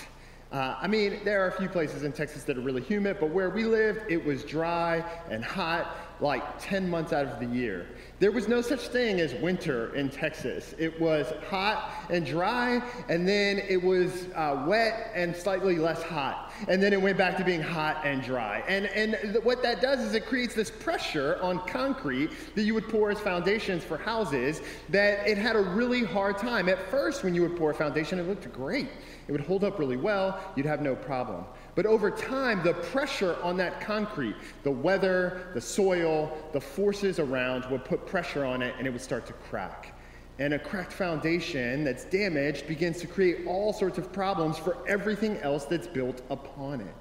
Uh, 0.54 0.78
I 0.80 0.88
mean, 0.88 1.20
there 1.26 1.44
are 1.44 1.50
a 1.50 1.52
few 1.52 1.68
places 1.68 2.04
in 2.04 2.14
Texas 2.14 2.44
that 2.44 2.58
are 2.58 2.62
really 2.62 2.82
humid, 2.82 3.18
but 3.20 3.32
where 3.32 3.50
we 3.50 3.66
lived, 3.66 4.10
it 4.10 4.24
was 4.24 4.46
dry 4.46 5.04
and 5.30 5.44
hot 5.44 5.98
like 6.22 6.44
10 6.60 6.90
months 6.90 7.14
out 7.14 7.26
of 7.26 7.40
the 7.40 7.46
year. 7.46 7.88
There 8.20 8.32
was 8.32 8.48
no 8.48 8.62
such 8.62 8.88
thing 8.88 9.20
as 9.20 9.34
winter 9.36 9.94
in 9.94 10.10
Texas. 10.10 10.74
It 10.78 11.00
was 11.02 11.34
hot 11.50 11.92
and 12.10 12.26
dry, 12.26 12.82
and 13.10 13.28
then 13.28 13.60
it 13.68 13.82
was 13.82 14.28
uh, 14.36 14.64
wet 14.66 15.12
and 15.14 15.36
slightly 15.36 15.78
less 15.78 16.02
hot. 16.02 16.54
And 16.70 16.82
then 16.82 16.94
it 16.94 17.02
went 17.02 17.18
back 17.18 17.36
to 17.38 17.44
being 17.44 17.62
hot 17.62 18.02
and 18.06 18.24
dry. 18.24 18.64
And, 18.68 18.86
and 18.88 19.18
th- 19.22 19.44
what 19.44 19.62
that 19.64 19.82
does 19.82 20.00
is 20.00 20.14
it 20.14 20.26
creates 20.26 20.56
this 20.56 20.72
pressure 20.72 21.38
on 21.42 21.60
concrete 21.68 22.32
that 22.56 22.64
you 22.64 22.74
would 22.74 22.88
pour 22.88 23.12
as 23.12 23.20
foundations 23.20 23.84
for 23.84 23.98
houses 23.98 24.62
that 24.90 25.28
it 25.28 25.38
had 25.38 25.58
a 25.58 25.62
really 25.62 26.06
hard 26.06 26.38
time. 26.38 26.70
At 26.70 26.90
first, 26.90 27.24
when 27.24 27.36
you 27.36 27.42
would 27.42 27.58
pour 27.58 27.72
a 27.72 27.76
foundation, 27.76 28.18
it 28.20 28.28
looked 28.28 28.52
great. 28.54 28.88
It 29.28 29.32
would 29.32 29.42
hold 29.42 29.64
up 29.64 29.80
really 29.80 29.98
well, 29.98 30.40
you'd 30.56 30.66
have 30.66 30.82
no 30.82 30.96
problem. 30.96 31.46
But 31.74 31.86
over 31.86 32.12
time, 32.12 32.64
the 32.64 32.74
pressure 32.74 33.36
on 33.42 33.58
that 33.58 33.82
concrete, 33.82 34.36
the 34.64 34.72
weather, 34.72 35.50
the 35.54 35.62
soil, 35.62 36.38
the 36.54 36.62
forces 36.62 37.20
around 37.20 37.66
would 37.72 37.84
put 37.84 38.06
pressure 38.06 38.46
on 38.46 38.62
it 38.62 38.76
and 38.78 38.88
it 38.88 38.92
would 38.92 39.02
start 39.02 39.26
to 39.28 39.34
crack. 39.34 39.94
And 40.38 40.54
a 40.54 40.60
cracked 40.60 40.94
foundation 40.94 41.84
that's 41.84 42.06
damaged 42.06 42.68
begins 42.68 43.00
to 43.00 43.08
create 43.08 43.48
all 43.48 43.74
sorts 43.74 43.98
of 43.98 44.12
problems 44.12 44.58
for 44.58 44.78
everything 44.88 45.38
else 45.38 45.66
that's 45.66 45.88
built 45.88 46.22
upon 46.30 46.82
it. 46.82 46.96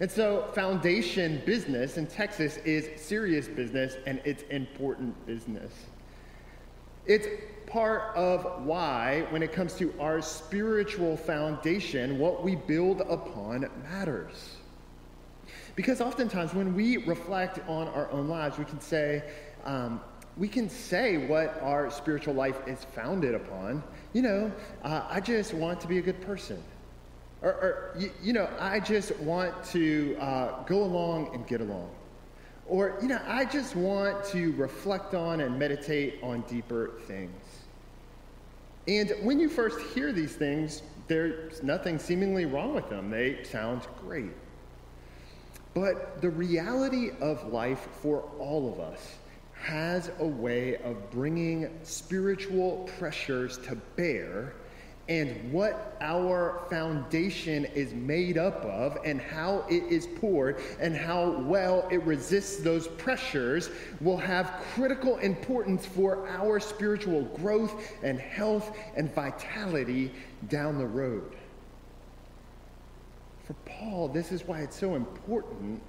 And 0.00 0.10
so, 0.10 0.48
foundation 0.54 1.42
business 1.46 1.96
in 1.96 2.06
Texas 2.06 2.56
is 2.58 3.00
serious 3.00 3.46
business 3.46 3.96
and 4.06 4.20
it's 4.24 4.42
important 4.50 5.14
business. 5.26 5.72
It's 7.06 7.26
part 7.66 8.14
of 8.16 8.64
why, 8.64 9.26
when 9.30 9.42
it 9.42 9.52
comes 9.52 9.74
to 9.74 9.92
our 10.00 10.20
spiritual 10.22 11.16
foundation, 11.16 12.18
what 12.18 12.42
we 12.42 12.56
build 12.56 13.00
upon 13.02 13.68
matters. 13.90 14.56
Because 15.74 16.00
oftentimes, 16.00 16.54
when 16.54 16.74
we 16.74 16.98
reflect 16.98 17.58
on 17.68 17.88
our 17.88 18.10
own 18.10 18.28
lives, 18.28 18.58
we 18.58 18.64
can 18.64 18.80
say, 18.80 19.22
um, 19.64 20.00
we 20.36 20.48
can 20.48 20.68
say 20.68 21.26
what 21.26 21.60
our 21.62 21.90
spiritual 21.90 22.34
life 22.34 22.56
is 22.66 22.84
founded 22.94 23.34
upon. 23.34 23.82
You 24.12 24.22
know, 24.22 24.52
uh, 24.82 25.06
I 25.08 25.20
just 25.20 25.54
want 25.54 25.80
to 25.80 25.88
be 25.88 25.98
a 25.98 26.02
good 26.02 26.20
person. 26.22 26.62
Or, 27.42 27.50
or 27.50 27.96
you, 27.98 28.10
you, 28.22 28.32
know, 28.32 28.48
I 28.58 28.80
just 28.80 29.16
want 29.18 29.64
to 29.66 30.16
uh, 30.20 30.62
go 30.64 30.84
along 30.84 31.34
and 31.34 31.46
get 31.46 31.60
along. 31.60 31.90
Or, 32.66 32.96
you 33.02 33.08
know, 33.08 33.20
I 33.26 33.44
just 33.44 33.76
want 33.76 34.24
to 34.26 34.52
reflect 34.52 35.14
on 35.14 35.40
and 35.40 35.58
meditate 35.58 36.20
on 36.22 36.42
deeper 36.42 36.92
things. 37.06 37.40
And 38.88 39.12
when 39.22 39.38
you 39.38 39.48
first 39.48 39.80
hear 39.94 40.12
these 40.12 40.34
things, 40.34 40.82
there's 41.08 41.62
nothing 41.62 41.98
seemingly 41.98 42.46
wrong 42.46 42.74
with 42.74 42.88
them. 42.88 43.10
They 43.10 43.44
sound 43.44 43.82
great. 44.00 44.32
But 45.74 46.20
the 46.20 46.30
reality 46.30 47.10
of 47.20 47.52
life 47.52 47.88
for 48.00 48.28
all 48.38 48.72
of 48.72 48.80
us 48.80 49.16
has 49.54 50.10
a 50.18 50.26
way 50.26 50.76
of 50.78 51.10
bringing 51.10 51.70
spiritual 51.82 52.88
pressures 52.98 53.58
to 53.58 53.76
bear 53.96 54.54
and 55.08 55.52
what 55.52 55.96
our 56.00 56.62
foundation 56.70 57.64
is 57.64 57.92
made 57.92 58.38
up 58.38 58.64
of 58.64 58.98
and 59.04 59.20
how 59.20 59.64
it 59.68 59.82
is 59.84 60.06
poured 60.06 60.60
and 60.78 60.96
how 60.96 61.40
well 61.40 61.88
it 61.90 62.02
resists 62.04 62.58
those 62.58 62.86
pressures 62.88 63.70
will 64.00 64.16
have 64.16 64.62
critical 64.74 65.18
importance 65.18 65.84
for 65.84 66.28
our 66.28 66.60
spiritual 66.60 67.22
growth 67.22 67.92
and 68.02 68.20
health 68.20 68.76
and 68.96 69.12
vitality 69.12 70.12
down 70.48 70.78
the 70.78 70.86
road. 70.86 71.34
For 73.44 73.54
Paul, 73.66 74.08
this 74.08 74.30
is 74.30 74.44
why 74.44 74.60
it's 74.60 74.78
so 74.78 74.94
important 74.94 75.82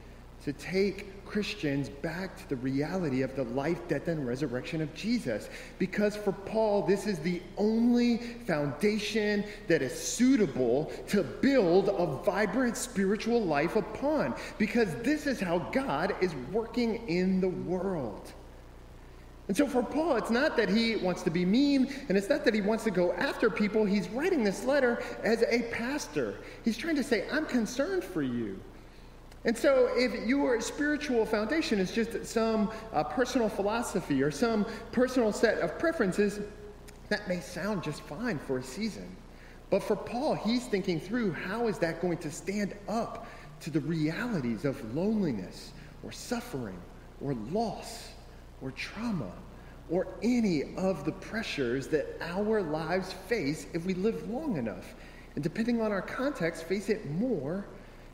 to 0.43 0.53
take 0.53 1.22
Christians 1.33 1.89
back 1.89 2.37
to 2.37 2.47
the 2.47 2.57
reality 2.57 3.23
of 3.23 3.35
the 3.35 3.45
life, 3.45 3.87
death, 3.87 4.07
and 4.07 4.27
resurrection 4.27 4.81
of 4.81 4.93
Jesus. 4.93 5.49
Because 5.79 6.15
for 6.15 6.31
Paul, 6.31 6.83
this 6.83 7.07
is 7.07 7.17
the 7.17 7.41
only 7.57 8.17
foundation 8.45 9.43
that 9.67 9.81
is 9.81 9.99
suitable 9.99 10.91
to 11.07 11.23
build 11.23 11.89
a 11.89 12.05
vibrant 12.23 12.77
spiritual 12.77 13.41
life 13.41 13.75
upon. 13.75 14.35
Because 14.59 14.93
this 14.97 15.25
is 15.25 15.39
how 15.39 15.57
God 15.57 16.15
is 16.21 16.35
working 16.51 17.01
in 17.07 17.41
the 17.41 17.49
world. 17.49 18.31
And 19.47 19.57
so 19.57 19.65
for 19.65 19.81
Paul, 19.81 20.17
it's 20.17 20.29
not 20.29 20.55
that 20.57 20.69
he 20.69 20.97
wants 20.97 21.23
to 21.23 21.31
be 21.31 21.45
mean, 21.45 21.91
and 22.09 22.15
it's 22.15 22.29
not 22.29 22.45
that 22.45 22.53
he 22.53 22.61
wants 22.61 22.83
to 22.83 22.91
go 22.91 23.11
after 23.13 23.49
people. 23.49 23.85
He's 23.85 24.07
writing 24.09 24.43
this 24.43 24.65
letter 24.65 25.01
as 25.23 25.41
a 25.49 25.63
pastor. 25.71 26.35
He's 26.63 26.77
trying 26.77 26.95
to 26.97 27.03
say, 27.03 27.25
I'm 27.31 27.47
concerned 27.47 28.03
for 28.03 28.21
you. 28.21 28.59
And 29.45 29.57
so, 29.57 29.89
if 29.93 30.25
your 30.25 30.61
spiritual 30.61 31.25
foundation 31.25 31.79
is 31.79 31.91
just 31.91 32.25
some 32.25 32.71
uh, 32.93 33.03
personal 33.03 33.49
philosophy 33.49 34.23
or 34.23 34.31
some 34.31 34.65
personal 34.93 35.33
set 35.33 35.59
of 35.59 35.77
preferences, 35.77 36.39
that 37.09 37.27
may 37.27 37.41
sound 37.41 37.83
just 37.83 38.01
fine 38.03 38.39
for 38.39 38.57
a 38.57 38.63
season. 38.63 39.15
But 39.69 39.83
for 39.83 39.95
Paul, 39.95 40.35
he's 40.35 40.65
thinking 40.65 40.99
through 40.99 41.33
how 41.33 41.67
is 41.67 41.77
that 41.79 42.01
going 42.01 42.19
to 42.19 42.31
stand 42.31 42.75
up 42.87 43.27
to 43.61 43.69
the 43.69 43.81
realities 43.81 44.65
of 44.65 44.95
loneliness 44.95 45.71
or 46.03 46.11
suffering 46.11 46.79
or 47.21 47.33
loss 47.51 48.09
or 48.61 48.71
trauma 48.71 49.31
or 49.89 50.07
any 50.21 50.75
of 50.75 51.03
the 51.05 51.11
pressures 51.11 51.87
that 51.87 52.17
our 52.21 52.61
lives 52.61 53.13
face 53.27 53.67
if 53.73 53.85
we 53.85 53.93
live 53.93 54.29
long 54.29 54.57
enough. 54.57 54.95
And 55.35 55.43
depending 55.43 55.81
on 55.81 55.91
our 55.91 56.01
context, 56.01 56.63
face 56.63 56.89
it 56.89 57.09
more 57.11 57.65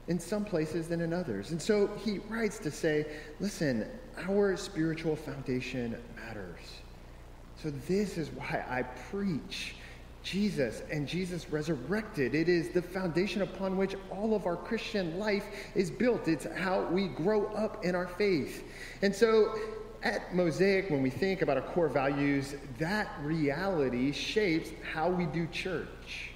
in 0.10 0.20
some 0.20 0.44
places 0.44 0.88
than 0.88 1.00
in 1.01 1.13
others. 1.13 1.51
And 1.51 1.62
so 1.62 1.88
he 2.04 2.18
writes 2.30 2.60
to 2.60 2.72
say, 2.72 3.06
listen, 3.39 3.88
our 4.28 4.58
spiritual 4.58 5.16
foundation 5.16 5.96
matters. 6.16 6.60
So 7.62 7.72
this 7.88 8.18
is 8.18 8.30
why 8.32 8.66
I 8.68 8.84
preach 9.12 9.75
Jesus 10.24 10.82
and 10.92 11.08
Jesus 11.08 11.50
resurrected. 11.51 12.36
It 12.36 12.50
is 12.50 12.70
the 12.70 12.82
foundation 12.82 13.44
upon 13.44 13.78
which 13.78 13.96
all 14.12 14.36
of 14.36 14.46
our 14.46 14.58
Christian 14.58 15.18
life 15.20 15.46
is 15.75 15.92
built. 15.92 16.28
It's 16.28 16.48
how 16.58 16.84
we 16.86 17.08
grow 17.08 17.46
up 17.54 17.86
in 17.86 17.96
our 17.96 18.08
faith. 18.08 18.63
And 19.01 19.16
so 19.16 19.58
at 20.01 20.34
Mosaic, 20.34 20.89
when 20.89 21.04
we 21.04 21.10
think 21.10 21.42
about 21.42 21.58
our 21.58 21.63
core 21.63 21.88
values, 21.88 22.56
that 22.80 23.10
reality 23.22 24.12
shapes 24.12 24.72
how 24.92 25.10
we 25.10 25.25
do 25.28 25.46
church. 25.48 26.29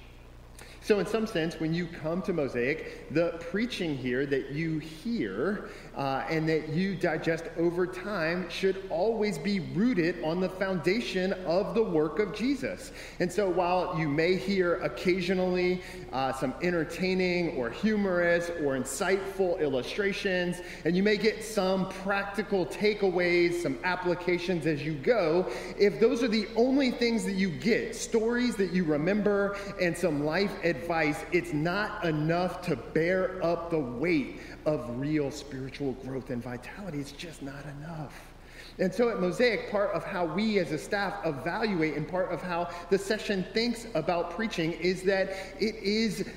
So, 0.84 0.98
in 0.98 1.06
some 1.06 1.26
sense, 1.26 1.58
when 1.58 1.72
you 1.72 1.86
come 1.86 2.20
to 2.22 2.34
Mosaic, 2.34 3.10
the 3.10 3.38
preaching 3.50 3.96
here 3.96 4.26
that 4.26 4.50
you 4.50 4.80
hear 4.80 5.70
uh, 5.96 6.24
and 6.28 6.48
that 6.48 6.70
you 6.70 6.94
digest 6.94 7.44
over 7.56 7.86
time 7.86 8.48
should 8.50 8.84
always 8.90 9.38
be 9.38 9.60
rooted 9.60 10.22
on 10.24 10.40
the 10.40 10.48
foundation 10.48 11.32
of 11.44 11.74
the 11.74 11.82
work 11.82 12.18
of 12.18 12.34
Jesus. 12.34 12.92
And 13.20 13.30
so, 13.30 13.48
while 13.48 13.98
you 13.98 14.08
may 14.08 14.36
hear 14.36 14.76
occasionally 14.76 15.82
uh, 16.12 16.32
some 16.32 16.54
entertaining 16.62 17.56
or 17.56 17.70
humorous 17.70 18.50
or 18.50 18.76
insightful 18.76 19.60
illustrations, 19.60 20.60
and 20.84 20.96
you 20.96 21.02
may 21.02 21.16
get 21.16 21.44
some 21.44 21.88
practical 21.88 22.66
takeaways, 22.66 23.62
some 23.62 23.78
applications 23.84 24.66
as 24.66 24.82
you 24.82 24.94
go, 24.94 25.48
if 25.78 26.00
those 26.00 26.22
are 26.22 26.28
the 26.28 26.48
only 26.56 26.90
things 26.90 27.24
that 27.24 27.34
you 27.34 27.50
get, 27.50 27.94
stories 27.94 28.56
that 28.56 28.72
you 28.72 28.84
remember, 28.84 29.56
and 29.80 29.96
some 29.96 30.24
life 30.24 30.52
advice, 30.64 31.24
it's 31.32 31.52
not 31.52 32.04
enough 32.04 32.62
to 32.62 32.76
bear 32.76 33.42
up 33.44 33.70
the 33.70 33.78
weight 33.78 34.40
of 34.66 34.98
real 34.98 35.30
spiritual 35.30 35.83
growth 35.92 36.30
and 36.30 36.42
vitality. 36.42 36.98
It's 36.98 37.12
just 37.12 37.42
not 37.42 37.64
enough. 37.78 38.34
And 38.78 38.92
so 38.92 39.08
at 39.08 39.20
Mosaic, 39.20 39.70
part 39.70 39.90
of 39.90 40.04
how 40.04 40.24
we 40.24 40.58
as 40.58 40.72
a 40.72 40.78
staff 40.78 41.14
evaluate 41.24 41.94
and 41.94 42.08
part 42.08 42.32
of 42.32 42.42
how 42.42 42.70
the 42.90 42.98
session 42.98 43.44
thinks 43.54 43.86
about 43.94 44.30
preaching 44.30 44.72
is 44.72 45.02
that 45.04 45.30
it 45.60 45.76
is 45.76 46.28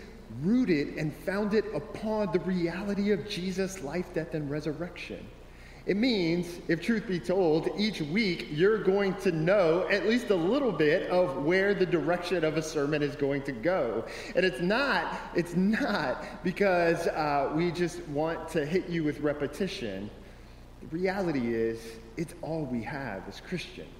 rooted 0.42 0.98
and 0.98 1.14
founded 1.14 1.66
upon 1.74 2.32
the 2.32 2.40
reality 2.42 3.12
of 3.12 3.28
Jesus' 3.28 3.82
life, 3.82 4.14
death, 4.14 4.34
and 4.34 4.52
resurrection. 4.52 5.26
It 5.88 5.96
means, 5.96 6.60
if 6.68 6.82
truth 6.82 7.08
be 7.08 7.18
told, 7.18 7.70
each 7.78 8.02
week 8.02 8.48
you're 8.52 8.84
going 8.84 9.14
to 9.16 9.32
know 9.32 9.88
at 9.90 10.06
least 10.06 10.32
a 10.32 10.36
little 10.36 10.74
bit 10.74 11.10
of 11.10 11.46
where 11.46 11.74
the 11.74 11.86
direction 11.86 12.44
of 12.44 12.58
a 12.58 12.62
sermon 12.62 13.02
is 13.02 13.16
going 13.16 13.44
to 13.44 13.54
go. 13.54 14.04
And 14.36 14.46
it's 14.46 14.60
not, 14.60 15.18
it's 15.34 15.56
not 15.56 16.26
because 16.44 17.08
uh, 17.08 17.54
we 17.56 17.72
just 17.72 18.06
want 18.10 18.50
to 18.50 18.66
hit 18.66 18.90
you 18.90 19.06
with 19.06 19.22
repetition. 19.22 20.10
The 20.82 20.88
reality 20.88 21.56
is, 21.56 21.80
it's 22.18 22.36
all 22.42 22.66
we 22.66 22.84
have 22.84 23.24
as 23.30 23.40
Christians. 23.40 23.97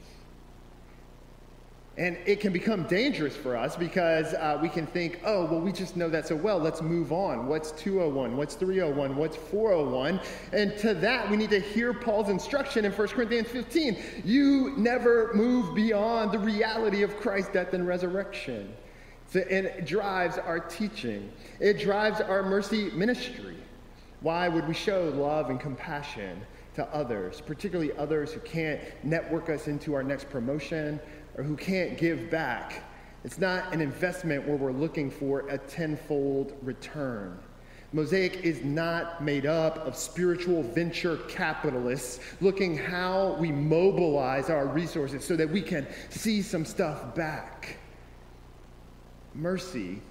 And 1.98 2.16
it 2.28 2.40
can 2.40 2.54
become 2.54 2.84
dangerous 2.84 3.36
for 3.36 3.58
us 3.58 3.76
because 3.76 4.36
uh, 4.36 4.60
we 4.62 4.70
can 4.70 4.86
think, 4.86 5.20
oh, 5.26 5.46
well, 5.46 5.60
we 5.60 5.72
just 5.72 5.98
know 5.98 6.10
that 6.10 6.28
so 6.28 6.36
well. 6.36 6.60
Let's 6.60 6.82
move 6.84 7.12
on. 7.12 7.48
What's 7.48 7.72
201? 7.72 8.38
What's 8.38 8.54
301? 8.54 9.16
What's 9.16 9.36
401? 9.36 10.20
And 10.54 10.78
to 10.78 10.94
that, 10.94 11.28
we 11.28 11.38
need 11.38 11.50
to 11.50 11.60
hear 11.60 11.96
Paul's 11.96 12.30
instruction 12.30 12.86
in 12.86 12.92
1 12.92 13.08
Corinthians 13.08 13.48
15. 13.48 13.98
You 14.24 14.76
never 14.78 15.32
move 15.34 15.74
beyond 15.74 16.32
the 16.32 16.40
reality 16.40 17.02
of 17.02 17.18
Christ's 17.18 17.52
death 17.52 17.74
and 17.74 17.88
resurrection. 17.88 18.76
So, 19.30 19.40
and 19.40 19.66
it 19.66 19.86
drives 19.86 20.38
our 20.38 20.60
teaching, 20.60 21.32
it 21.60 21.80
drives 21.80 22.22
our 22.22 22.44
mercy 22.44 22.92
ministry. 22.92 23.58
Why 24.22 24.48
would 24.48 24.68
we 24.68 24.74
show 24.74 25.10
love 25.16 25.50
and 25.50 25.60
compassion 25.60 26.42
to 26.76 26.86
others, 26.94 27.42
particularly 27.42 27.92
others 27.98 28.32
who 28.32 28.40
can't 28.40 28.80
network 29.04 29.50
us 29.50 29.68
into 29.68 29.94
our 29.94 30.04
next 30.04 30.30
promotion? 30.30 31.00
Or 31.38 31.44
who 31.44 31.56
can't 31.56 31.98
give 31.98 32.30
back. 32.30 32.84
It's 33.24 33.40
not 33.40 33.74
an 33.74 33.82
investment 33.82 34.48
where 34.48 34.58
we're 34.58 34.72
looking 34.72 35.10
for 35.10 35.48
a 35.50 35.58
tenfold 35.58 36.54
return. 36.62 37.38
Mosaic 37.94 38.44
is 38.44 38.64
not 38.64 39.24
made 39.24 39.46
up 39.46 39.78
of 39.78 39.96
spiritual 39.96 40.62
venture 40.62 41.18
capitalists 41.30 42.20
looking 42.42 42.78
how 42.78 43.38
we 43.40 43.52
mobilize 43.52 44.50
our 44.50 44.68
resources 44.68 45.24
so 45.24 45.36
that 45.38 45.50
we 45.50 45.62
can 45.62 45.88
see 46.10 46.42
some 46.42 46.66
stuff 46.66 47.16
back. 47.16 47.78
Mercy 49.34 50.02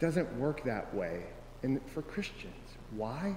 doesn't 0.00 0.32
work 0.38 0.64
that 0.64 0.94
way 0.94 1.24
and 1.62 1.80
for 1.86 2.02
Christians. 2.02 2.54
Why? 2.92 3.36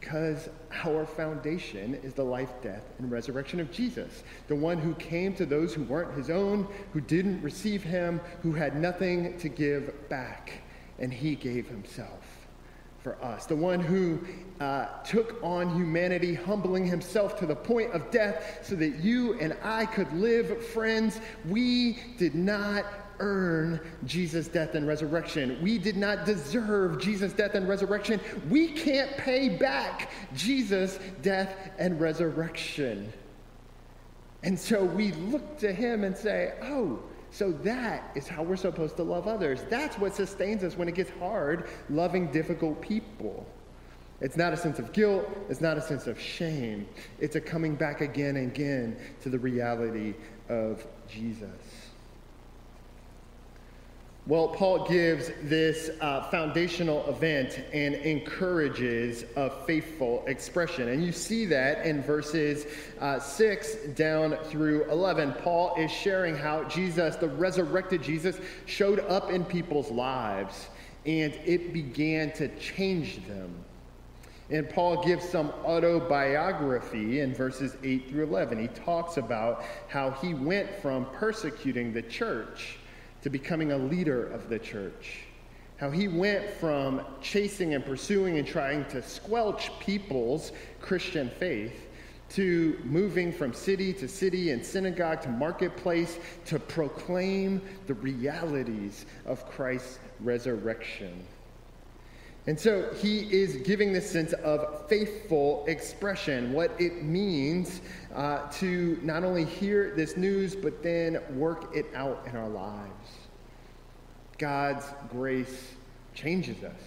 Because 0.00 0.48
our 0.84 1.06
foundation 1.06 1.94
is 2.02 2.14
the 2.14 2.24
life, 2.24 2.50
death, 2.60 2.82
and 2.98 3.12
resurrection 3.12 3.60
of 3.60 3.70
Jesus, 3.70 4.24
the 4.48 4.56
one 4.56 4.76
who 4.76 4.92
came 4.94 5.36
to 5.36 5.46
those 5.46 5.72
who 5.72 5.84
weren't 5.84 6.16
his 6.16 6.30
own, 6.30 6.66
who 6.92 7.00
didn't 7.00 7.40
receive 7.42 7.84
him, 7.84 8.20
who 8.42 8.52
had 8.52 8.74
nothing 8.74 9.38
to 9.38 9.48
give 9.48 10.08
back, 10.08 10.50
and 10.98 11.14
he 11.14 11.36
gave 11.36 11.68
himself 11.68 12.44
for 13.04 13.22
us, 13.22 13.44
the 13.44 13.54
one 13.54 13.78
who 13.80 14.18
uh, 14.60 14.86
took 15.04 15.38
on 15.44 15.76
humanity, 15.76 16.32
humbling 16.32 16.86
himself 16.86 17.38
to 17.38 17.44
the 17.44 17.54
point 17.54 17.92
of 17.92 18.10
death 18.10 18.60
so 18.62 18.74
that 18.74 18.96
you 18.96 19.38
and 19.40 19.54
I 19.62 19.84
could 19.84 20.10
live. 20.14 20.64
Friends, 20.68 21.20
we 21.46 21.98
did 22.16 22.34
not 22.34 22.86
earn 23.18 23.80
Jesus' 24.04 24.48
death 24.48 24.74
and 24.74 24.86
resurrection. 24.86 25.58
We 25.62 25.78
did 25.78 25.96
not 25.96 26.24
deserve 26.24 27.00
Jesus' 27.00 27.32
death 27.32 27.54
and 27.54 27.68
resurrection. 27.68 28.20
We 28.48 28.68
can't 28.68 29.16
pay 29.16 29.50
back 29.50 30.10
Jesus' 30.34 30.98
death 31.22 31.70
and 31.78 32.00
resurrection. 32.00 33.12
And 34.42 34.58
so 34.58 34.84
we 34.84 35.12
look 35.12 35.58
to 35.58 35.72
him 35.72 36.04
and 36.04 36.16
say, 36.16 36.54
oh, 36.62 37.02
so 37.30 37.50
that 37.50 38.12
is 38.14 38.28
how 38.28 38.42
we're 38.42 38.56
supposed 38.56 38.96
to 38.96 39.02
love 39.02 39.26
others. 39.26 39.64
That's 39.68 39.98
what 39.98 40.14
sustains 40.14 40.62
us 40.62 40.76
when 40.76 40.88
it 40.88 40.94
gets 40.94 41.10
hard, 41.18 41.68
loving 41.90 42.30
difficult 42.30 42.80
people. 42.80 43.46
It's 44.20 44.36
not 44.36 44.52
a 44.52 44.56
sense 44.56 44.78
of 44.78 44.92
guilt. 44.92 45.28
It's 45.48 45.60
not 45.60 45.76
a 45.76 45.82
sense 45.82 46.06
of 46.06 46.20
shame. 46.20 46.86
It's 47.18 47.36
a 47.36 47.40
coming 47.40 47.74
back 47.74 48.00
again 48.00 48.36
and 48.36 48.52
again 48.52 48.96
to 49.22 49.28
the 49.28 49.38
reality 49.38 50.14
of 50.48 50.86
Jesus. 51.08 51.48
Well, 54.26 54.48
Paul 54.48 54.88
gives 54.88 55.30
this 55.42 55.90
uh, 56.00 56.22
foundational 56.30 57.06
event 57.10 57.60
and 57.74 57.94
encourages 57.94 59.26
a 59.36 59.50
faithful 59.66 60.24
expression. 60.26 60.88
And 60.88 61.04
you 61.04 61.12
see 61.12 61.44
that 61.44 61.84
in 61.84 62.02
verses 62.02 62.64
uh, 63.02 63.20
6 63.20 63.74
down 63.94 64.38
through 64.44 64.90
11. 64.90 65.34
Paul 65.34 65.74
is 65.76 65.90
sharing 65.90 66.34
how 66.34 66.64
Jesus, 66.64 67.16
the 67.16 67.28
resurrected 67.28 68.02
Jesus, 68.02 68.38
showed 68.64 69.00
up 69.00 69.30
in 69.30 69.44
people's 69.44 69.90
lives 69.90 70.68
and 71.04 71.34
it 71.44 71.74
began 71.74 72.32
to 72.32 72.48
change 72.56 73.26
them. 73.26 73.54
And 74.48 74.70
Paul 74.70 75.04
gives 75.04 75.28
some 75.28 75.50
autobiography 75.66 77.20
in 77.20 77.34
verses 77.34 77.76
8 77.82 78.08
through 78.08 78.24
11. 78.24 78.58
He 78.58 78.68
talks 78.68 79.18
about 79.18 79.64
how 79.88 80.12
he 80.12 80.32
went 80.32 80.70
from 80.80 81.04
persecuting 81.12 81.92
the 81.92 82.00
church 82.00 82.78
to 83.24 83.30
becoming 83.30 83.72
a 83.72 83.78
leader 83.78 84.26
of 84.32 84.50
the 84.50 84.58
church. 84.58 85.20
How 85.78 85.90
he 85.90 86.08
went 86.08 86.50
from 86.60 87.00
chasing 87.22 87.72
and 87.72 87.82
pursuing 87.82 88.36
and 88.36 88.46
trying 88.46 88.84
to 88.90 89.02
squelch 89.02 89.70
people's 89.80 90.52
Christian 90.82 91.30
faith 91.40 91.88
to 92.34 92.78
moving 92.84 93.32
from 93.32 93.54
city 93.54 93.94
to 93.94 94.08
city 94.08 94.50
and 94.50 94.62
synagogue 94.62 95.22
to 95.22 95.30
marketplace 95.30 96.18
to 96.44 96.58
proclaim 96.58 97.62
the 97.86 97.94
realities 97.94 99.06
of 99.24 99.48
Christ's 99.48 100.00
resurrection. 100.20 101.24
And 102.46 102.60
so 102.60 102.92
he 102.92 103.20
is 103.34 103.56
giving 103.56 103.94
this 103.94 104.10
sense 104.10 104.34
of 104.34 104.86
faithful 104.86 105.64
expression, 105.66 106.52
what 106.52 106.78
it 106.78 107.02
means 107.02 107.80
uh, 108.14 108.48
to 108.52 108.98
not 109.02 109.24
only 109.24 109.44
hear 109.44 109.94
this 109.94 110.16
news, 110.16 110.54
but 110.54 110.82
then 110.82 111.20
work 111.36 111.74
it 111.74 111.86
out 111.94 112.24
in 112.26 112.36
our 112.36 112.48
lives. 112.48 113.10
God's 114.38 114.86
grace 115.10 115.74
changes 116.14 116.62
us. 116.62 116.80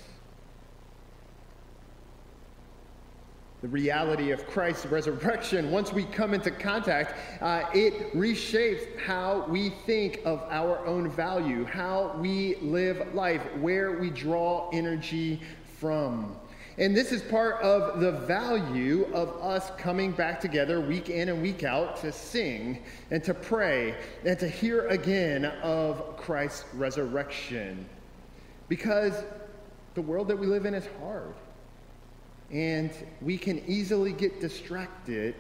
The 3.61 3.67
reality 3.67 4.29
of 4.31 4.45
Christ's 4.47 4.85
resurrection, 4.85 5.71
once 5.71 5.91
we 5.91 6.05
come 6.05 6.35
into 6.35 6.51
contact, 6.51 7.15
uh, 7.41 7.63
it 7.73 8.13
reshapes 8.13 8.99
how 8.99 9.45
we 9.49 9.71
think 9.87 10.21
of 10.25 10.43
our 10.51 10.85
own 10.85 11.09
value, 11.09 11.65
how 11.65 12.15
we 12.19 12.55
live 12.57 13.15
life, 13.15 13.41
where 13.59 13.93
we 13.93 14.11
draw 14.11 14.69
energy 14.71 15.41
from. 15.79 16.37
And 16.79 16.95
this 16.95 17.11
is 17.11 17.23
part 17.23 17.59
of 17.63 17.99
the 17.99 18.11
value 18.11 19.07
of 19.11 19.29
us 19.41 19.71
coming 19.79 20.11
back 20.11 20.39
together 20.39 20.79
week 20.79 21.09
in 21.09 21.29
and 21.29 21.41
week 21.41 21.63
out 21.63 21.99
to 22.01 22.11
sing 22.11 22.83
and 23.09 23.23
to 23.23 23.33
pray 23.33 23.95
and 24.23 24.37
to 24.37 24.47
hear 24.47 24.87
again 24.87 25.45
of 25.63 26.17
Christ's 26.17 26.65
resurrection. 26.75 27.89
Because 28.67 29.23
the 29.95 30.01
world 30.03 30.27
that 30.27 30.37
we 30.37 30.45
live 30.45 30.67
in 30.67 30.75
is 30.75 30.87
hard. 31.01 31.33
And 32.51 32.91
we 33.21 33.39
can 33.39 33.63
easily 33.67 34.13
get 34.13 34.39
distracted 34.39 35.33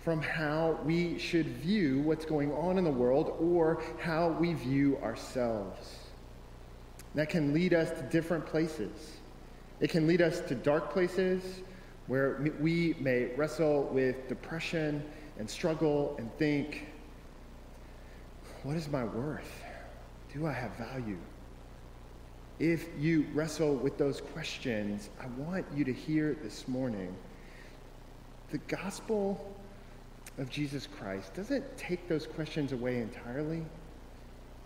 from 0.00 0.20
how 0.20 0.78
we 0.84 1.18
should 1.18 1.46
view 1.46 2.00
what's 2.00 2.26
going 2.26 2.52
on 2.52 2.76
in 2.76 2.84
the 2.84 2.90
world 2.90 3.34
or 3.40 3.82
how 3.98 4.28
we 4.28 4.52
view 4.52 4.98
ourselves. 5.02 5.96
That 7.14 7.30
can 7.30 7.54
lead 7.54 7.72
us 7.72 7.90
to 7.90 8.02
different 8.04 8.44
places. 8.44 9.19
It 9.80 9.90
can 9.90 10.06
lead 10.06 10.20
us 10.20 10.40
to 10.40 10.54
dark 10.54 10.92
places 10.92 11.60
where 12.06 12.42
we 12.60 12.94
may 13.00 13.26
wrestle 13.36 13.84
with 13.84 14.28
depression 14.28 15.02
and 15.38 15.48
struggle 15.48 16.16
and 16.18 16.30
think, 16.38 16.86
what 18.62 18.76
is 18.76 18.88
my 18.88 19.04
worth? 19.04 19.62
Do 20.32 20.46
I 20.46 20.52
have 20.52 20.72
value? 20.76 21.18
if 22.60 22.88
you 22.98 23.26
wrestle 23.32 23.74
with 23.74 23.96
those 23.96 24.20
questions, 24.20 25.08
I 25.18 25.26
want 25.40 25.64
you 25.74 25.82
to 25.82 25.92
hear 25.92 26.36
this 26.42 26.68
morning 26.68 27.16
the 28.50 28.58
gospel 28.58 29.56
of 30.36 30.50
Jesus 30.50 30.86
Christ 30.86 31.32
doesn't 31.32 31.64
take 31.78 32.06
those 32.06 32.26
questions 32.26 32.72
away 32.72 32.98
entirely. 32.98 33.64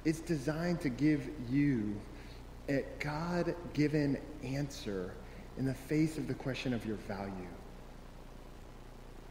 It's 0.05 0.20
designed 0.20 0.81
to 0.81 0.88
give 0.88 1.31
you 1.48 1.94
a 2.68 2.85
God 2.98 3.55
given 3.72 4.18
answer 4.42 5.12
in 5.59 5.64
the 5.64 5.74
face 5.74 6.18
of 6.18 6.27
the 6.27 6.35
question 6.35 6.72
of 6.72 6.85
your 6.87 6.96
value. 6.96 7.33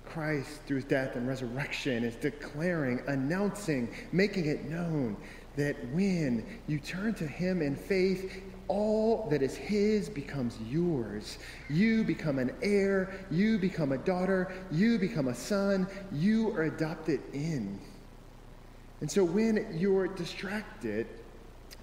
Christ, 0.06 0.62
through 0.66 0.78
his 0.78 0.86
death 0.86 1.16
and 1.16 1.28
resurrection, 1.28 2.04
is 2.04 2.16
declaring, 2.16 3.02
announcing, 3.08 3.90
making 4.12 4.46
it 4.46 4.66
known 4.66 5.18
that 5.56 5.76
when 5.92 6.46
you 6.68 6.80
turn 6.80 7.14
to 7.16 7.28
him 7.28 7.62
in 7.62 7.76
faith, 7.76 8.42
all 8.68 9.28
that 9.30 9.42
is 9.42 9.56
his 9.56 10.10
becomes 10.10 10.58
yours. 10.70 11.38
You 11.70 12.04
become 12.04 12.40
an 12.40 12.56
heir, 12.62 13.26
you 13.30 13.58
become 13.58 13.92
a 13.92 13.98
daughter, 13.98 14.52
you 14.72 14.98
become 14.98 15.28
a 15.28 15.36
son, 15.36 15.88
you 16.12 16.52
are 16.56 16.64
adopted 16.64 17.22
in. 17.34 17.80
And 19.02 19.12
so 19.12 19.24
when 19.24 19.68
you're 19.78 20.08
distracted 20.08 21.08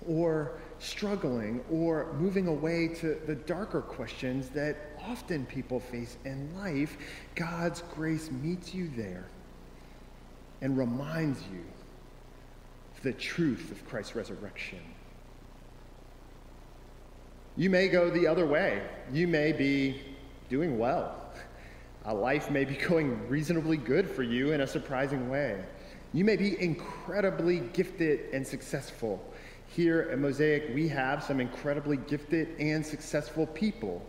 or 0.09 0.53
struggling 0.81 1.63
or 1.71 2.13
moving 2.15 2.49
away 2.49 2.89
to 2.89 3.19
the 3.27 3.35
darker 3.35 3.81
questions 3.81 4.49
that 4.51 4.77
often 5.07 5.47
people 5.47 5.79
face 5.79 6.17
in 6.25 6.55
life, 6.57 6.97
God's 7.35 7.83
grace 7.95 8.31
meets 8.31 8.75
you 8.75 8.91
there 8.97 9.27
and 10.63 10.77
reminds 10.77 11.43
you 11.43 11.65
of 12.97 13.03
the 13.03 13.13
truth 13.13 13.71
of 13.71 13.87
Christ's 13.89 14.17
resurrection. 14.17 14.81
You 17.57 17.69
may 17.69 17.89
go 17.89 18.11
the 18.11 18.27
other 18.27 18.47
way. 18.47 18.83
You 19.13 19.29
may 19.29 19.53
be 19.53 20.01
doing 20.49 20.79
well. 20.79 21.17
A 22.07 22.15
life 22.15 22.51
may 22.51 22.65
be 22.65 22.75
going 22.89 23.29
reasonably 23.29 23.77
good 23.77 24.09
for 24.09 24.23
you 24.23 24.53
in 24.53 24.63
a 24.63 24.67
surprising 24.67 25.29
way. 25.29 25.63
You 26.13 26.25
may 26.25 26.37
be 26.37 26.61
incredibly 26.61 27.61
gifted 27.61 28.33
and 28.33 28.47
successful. 28.47 29.23
Here 29.73 30.09
at 30.11 30.19
Mosaic, 30.19 30.75
we 30.75 30.89
have 30.89 31.23
some 31.23 31.39
incredibly 31.39 31.97
gifted 31.97 32.57
and 32.59 32.85
successful 32.85 33.47
people. 33.47 34.05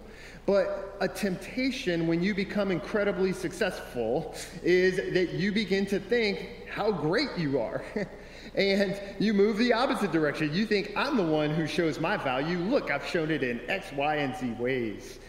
But 0.47 0.97
a 1.01 1.07
temptation 1.07 2.07
when 2.07 2.23
you 2.23 2.33
become 2.33 2.71
incredibly 2.71 3.31
successful 3.31 4.33
is 4.63 4.95
that 5.13 5.33
you 5.33 5.51
begin 5.51 5.85
to 5.85 5.99
think 5.99 6.67
how 6.67 6.91
great 6.91 7.29
you 7.37 7.59
are. 7.59 7.83
and 8.55 8.99
you 9.19 9.35
move 9.35 9.59
the 9.59 9.71
opposite 9.71 10.11
direction. 10.11 10.51
You 10.51 10.65
think, 10.65 10.93
I'm 10.95 11.15
the 11.15 11.23
one 11.23 11.51
who 11.51 11.67
shows 11.67 11.99
my 11.99 12.17
value. 12.17 12.57
Look, 12.57 12.89
I've 12.89 13.05
shown 13.05 13.29
it 13.29 13.43
in 13.43 13.61
X, 13.69 13.91
Y, 13.93 14.15
and 14.15 14.35
Z 14.35 14.53
ways. 14.53 15.19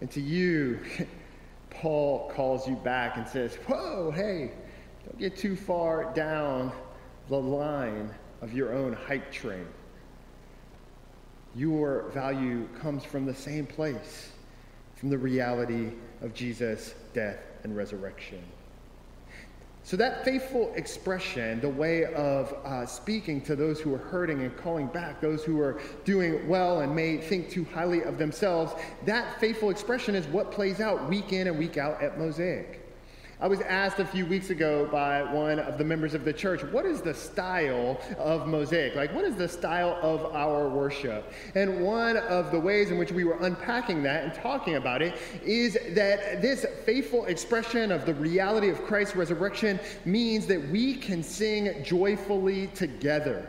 And 0.00 0.10
to 0.12 0.22
you, 0.22 0.80
Paul 1.70 2.30
calls 2.34 2.66
you 2.66 2.76
back 2.76 3.18
and 3.18 3.28
says, 3.28 3.56
Whoa, 3.66 4.10
hey, 4.10 4.52
don't 5.04 5.18
get 5.18 5.36
too 5.36 5.54
far 5.54 6.14
down 6.14 6.72
the 7.28 7.38
line 7.38 8.10
of 8.40 8.54
your 8.54 8.72
own 8.72 8.94
hype 8.94 9.30
train. 9.30 9.66
Your 11.54 12.04
value 12.14 12.66
comes 12.80 13.04
from 13.04 13.26
the 13.26 13.34
same 13.34 13.66
place, 13.66 14.30
from 14.96 15.10
the 15.10 15.18
reality 15.18 15.90
of 16.22 16.32
Jesus' 16.32 16.94
death 17.12 17.38
and 17.64 17.76
resurrection. 17.76 18.42
So, 19.84 19.96
that 19.96 20.24
faithful 20.24 20.72
expression, 20.76 21.60
the 21.60 21.68
way 21.68 22.04
of 22.14 22.54
uh, 22.64 22.86
speaking 22.86 23.40
to 23.42 23.56
those 23.56 23.80
who 23.80 23.92
are 23.92 23.98
hurting 23.98 24.42
and 24.42 24.56
calling 24.56 24.86
back 24.86 25.20
those 25.20 25.42
who 25.42 25.60
are 25.60 25.80
doing 26.04 26.48
well 26.48 26.82
and 26.82 26.94
may 26.94 27.16
think 27.16 27.50
too 27.50 27.66
highly 27.74 28.02
of 28.02 28.16
themselves, 28.16 28.74
that 29.06 29.40
faithful 29.40 29.70
expression 29.70 30.14
is 30.14 30.24
what 30.28 30.52
plays 30.52 30.80
out 30.80 31.08
week 31.08 31.32
in 31.32 31.48
and 31.48 31.58
week 31.58 31.78
out 31.78 32.00
at 32.00 32.16
Mosaic. 32.16 32.81
I 33.42 33.48
was 33.48 33.60
asked 33.62 33.98
a 33.98 34.04
few 34.04 34.24
weeks 34.24 34.50
ago 34.50 34.88
by 34.92 35.24
one 35.24 35.58
of 35.58 35.76
the 35.76 35.82
members 35.82 36.14
of 36.14 36.24
the 36.24 36.32
church, 36.32 36.62
what 36.62 36.86
is 36.86 37.00
the 37.02 37.12
style 37.12 38.00
of 38.16 38.46
Mosaic? 38.46 38.94
Like, 38.94 39.12
what 39.12 39.24
is 39.24 39.34
the 39.34 39.48
style 39.48 39.98
of 40.00 40.32
our 40.32 40.68
worship? 40.68 41.32
And 41.56 41.80
one 41.80 42.18
of 42.18 42.52
the 42.52 42.60
ways 42.60 42.92
in 42.92 42.98
which 42.98 43.10
we 43.10 43.24
were 43.24 43.36
unpacking 43.40 44.00
that 44.04 44.22
and 44.22 44.32
talking 44.32 44.76
about 44.76 45.02
it 45.02 45.18
is 45.44 45.76
that 45.88 46.40
this 46.40 46.64
faithful 46.86 47.24
expression 47.24 47.90
of 47.90 48.06
the 48.06 48.14
reality 48.14 48.68
of 48.68 48.80
Christ's 48.84 49.16
resurrection 49.16 49.80
means 50.04 50.46
that 50.46 50.68
we 50.68 50.94
can 50.94 51.20
sing 51.20 51.82
joyfully 51.82 52.68
together. 52.68 53.48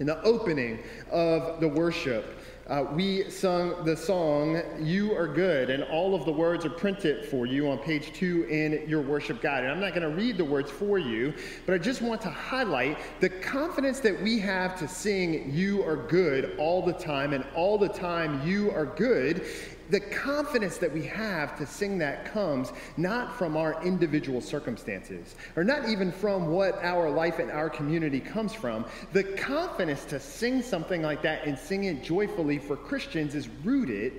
In 0.00 0.06
the 0.06 0.20
opening 0.22 0.80
of 1.12 1.60
the 1.60 1.68
worship, 1.68 2.36
uh, 2.66 2.86
we 2.92 3.28
sung 3.28 3.84
the 3.84 3.94
song, 3.94 4.62
You 4.80 5.14
Are 5.14 5.28
Good, 5.28 5.68
and 5.68 5.82
all 5.84 6.14
of 6.14 6.24
the 6.24 6.32
words 6.32 6.64
are 6.64 6.70
printed 6.70 7.26
for 7.26 7.44
you 7.44 7.70
on 7.70 7.78
page 7.78 8.12
two 8.14 8.44
in 8.44 8.88
your 8.88 9.02
worship 9.02 9.42
guide. 9.42 9.64
And 9.64 9.72
I'm 9.72 9.80
not 9.80 9.94
going 9.94 10.08
to 10.08 10.16
read 10.16 10.38
the 10.38 10.44
words 10.44 10.70
for 10.70 10.98
you, 10.98 11.34
but 11.66 11.74
I 11.74 11.78
just 11.78 12.00
want 12.00 12.22
to 12.22 12.30
highlight 12.30 12.96
the 13.20 13.28
confidence 13.28 14.00
that 14.00 14.18
we 14.22 14.38
have 14.38 14.78
to 14.78 14.88
sing, 14.88 15.52
You 15.52 15.84
Are 15.84 15.96
Good, 15.96 16.56
all 16.58 16.80
the 16.80 16.94
time, 16.94 17.34
and 17.34 17.44
all 17.54 17.76
the 17.76 17.88
time, 17.88 18.46
You 18.46 18.70
Are 18.70 18.86
Good 18.86 19.46
the 19.90 20.00
confidence 20.00 20.78
that 20.78 20.92
we 20.92 21.02
have 21.04 21.56
to 21.58 21.66
sing 21.66 21.98
that 21.98 22.24
comes 22.32 22.72
not 22.96 23.36
from 23.36 23.56
our 23.56 23.82
individual 23.84 24.40
circumstances 24.40 25.34
or 25.56 25.64
not 25.64 25.88
even 25.88 26.10
from 26.10 26.48
what 26.48 26.82
our 26.82 27.10
life 27.10 27.38
and 27.38 27.50
our 27.50 27.68
community 27.68 28.20
comes 28.20 28.54
from. 28.54 28.84
The 29.12 29.24
confidence 29.24 30.04
to 30.06 30.20
sing 30.20 30.62
something 30.62 31.02
like 31.02 31.22
that 31.22 31.46
and 31.46 31.58
sing 31.58 31.84
it 31.84 32.02
joyfully 32.02 32.58
for 32.58 32.76
Christians 32.76 33.34
is 33.34 33.48
rooted 33.62 34.12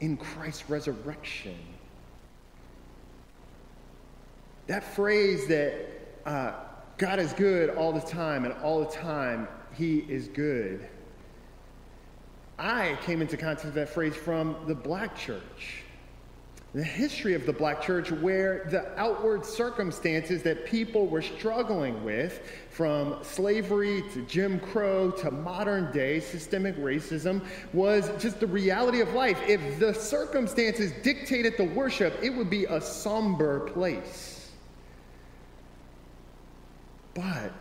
in 0.00 0.16
Christ's 0.16 0.68
resurrection. 0.68 1.56
That 4.66 4.82
phrase 4.82 5.46
that 5.48 5.74
uh, 6.26 6.52
God 6.98 7.18
is 7.18 7.32
good 7.32 7.70
all 7.70 7.92
the 7.92 8.00
time 8.00 8.44
and 8.44 8.54
all 8.62 8.80
the 8.80 8.90
time 8.90 9.48
he 9.74 9.98
is 9.98 10.28
good 10.28 10.88
I 12.62 12.96
came 13.04 13.20
into 13.20 13.36
contact 13.36 13.64
with 13.64 13.74
that 13.74 13.88
phrase 13.88 14.14
from 14.14 14.54
the 14.68 14.74
black 14.74 15.16
church. 15.16 15.82
The 16.74 16.84
history 16.84 17.34
of 17.34 17.44
the 17.44 17.52
black 17.52 17.82
church, 17.82 18.12
where 18.12 18.68
the 18.70 18.96
outward 18.96 19.44
circumstances 19.44 20.44
that 20.44 20.64
people 20.64 21.08
were 21.08 21.22
struggling 21.22 22.04
with, 22.04 22.40
from 22.70 23.18
slavery 23.22 24.04
to 24.14 24.22
Jim 24.26 24.60
Crow 24.60 25.10
to 25.10 25.32
modern 25.32 25.90
day 25.90 26.20
systemic 26.20 26.76
racism, 26.76 27.44
was 27.72 28.10
just 28.22 28.38
the 28.38 28.46
reality 28.46 29.00
of 29.00 29.12
life. 29.12 29.40
If 29.48 29.80
the 29.80 29.92
circumstances 29.92 30.92
dictated 31.02 31.54
the 31.58 31.64
worship, 31.64 32.16
it 32.22 32.30
would 32.30 32.48
be 32.48 32.66
a 32.66 32.80
somber 32.80 33.68
place. 33.70 34.52
But 37.12 37.52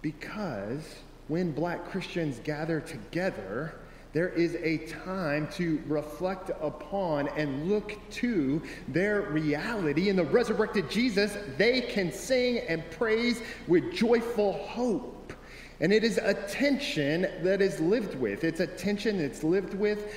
because 0.00 0.96
when 1.28 1.52
black 1.52 1.84
Christians 1.90 2.40
gather 2.42 2.80
together, 2.80 3.74
there 4.12 4.28
is 4.28 4.54
a 4.56 4.78
time 5.04 5.48
to 5.52 5.82
reflect 5.86 6.50
upon 6.60 7.28
and 7.28 7.68
look 7.68 7.96
to 8.10 8.62
their 8.88 9.22
reality. 9.22 10.08
In 10.08 10.16
the 10.16 10.24
resurrected 10.24 10.90
Jesus, 10.90 11.36
they 11.56 11.82
can 11.82 12.10
sing 12.10 12.58
and 12.68 12.82
praise 12.90 13.42
with 13.66 13.92
joyful 13.92 14.52
hope. 14.52 15.32
And 15.80 15.92
it 15.92 16.02
is 16.02 16.18
a 16.18 16.34
tension 16.34 17.28
that 17.42 17.60
is 17.60 17.78
lived 17.80 18.14
with. 18.16 18.44
It's 18.44 18.60
a 18.60 18.66
tension 18.66 19.18
that's 19.18 19.44
lived 19.44 19.74
with 19.74 20.12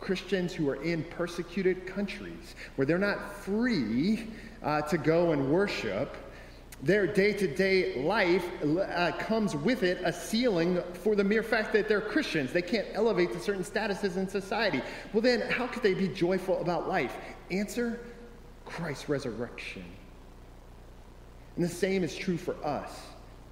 Christians 0.00 0.54
who 0.54 0.68
are 0.68 0.82
in 0.82 1.04
persecuted 1.04 1.86
countries 1.86 2.54
where 2.76 2.86
they're 2.86 2.98
not 2.98 3.34
free 3.34 4.28
uh, 4.62 4.82
to 4.82 4.98
go 4.98 5.32
and 5.32 5.50
worship 5.50 6.16
their 6.82 7.06
day 7.06 7.32
to 7.32 7.46
day 7.46 8.02
life 8.02 8.44
uh, 8.62 9.12
comes 9.12 9.56
with 9.56 9.82
it 9.82 9.98
a 10.04 10.12
ceiling 10.12 10.82
for 10.92 11.16
the 11.16 11.24
mere 11.24 11.42
fact 11.42 11.72
that 11.72 11.88
they're 11.88 12.00
Christians. 12.00 12.52
They 12.52 12.62
can't 12.62 12.86
elevate 12.92 13.32
to 13.32 13.40
certain 13.40 13.64
statuses 13.64 14.16
in 14.16 14.28
society. 14.28 14.82
Well, 15.12 15.22
then, 15.22 15.40
how 15.50 15.66
could 15.66 15.82
they 15.82 15.94
be 15.94 16.08
joyful 16.08 16.60
about 16.60 16.86
life? 16.88 17.16
Answer 17.50 18.00
Christ's 18.64 19.08
resurrection. 19.08 19.84
And 21.56 21.64
the 21.64 21.68
same 21.68 22.04
is 22.04 22.14
true 22.14 22.36
for 22.36 22.54
us 22.64 22.90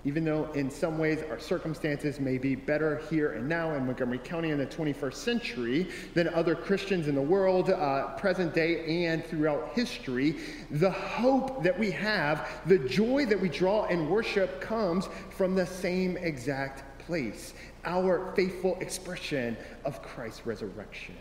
even 0.05 0.25
though 0.25 0.51
in 0.53 0.71
some 0.71 0.99
ways 0.99 1.23
our 1.31 1.39
circumstances 1.39 2.21
may 2.21 2.39
be 2.39 2.55
better 2.55 2.99
here 3.11 3.33
and 3.33 3.49
now 3.49 3.75
in 3.75 3.87
Montgomery 3.87 4.19
County 4.19 4.51
in 4.51 4.59
the 4.59 4.67
21st 4.67 5.15
century 5.15 5.91
than 6.15 6.29
other 6.29 6.55
Christians 6.55 7.09
in 7.09 7.15
the 7.15 7.23
world, 7.23 7.71
uh, 7.71 8.15
present 8.17 8.55
day 8.55 9.07
and 9.07 9.25
throughout 9.25 9.71
history, 9.75 10.37
the 10.71 10.91
hope 10.91 11.63
that 11.63 11.79
we 11.79 11.91
have, 11.91 12.49
the 12.67 12.79
joy 12.79 13.25
that 13.27 13.41
we 13.41 13.49
draw 13.49 13.87
in 13.87 14.09
worship 14.09 14.61
comes 14.61 15.09
from 15.31 15.55
the 15.55 15.67
same 15.67 16.17
exact 16.19 16.99
place 17.01 17.55
our 17.85 18.33
faithful 18.35 18.79
expression 18.81 19.57
of 19.85 20.03
Christ's 20.03 20.47
resurrection. 20.47 21.17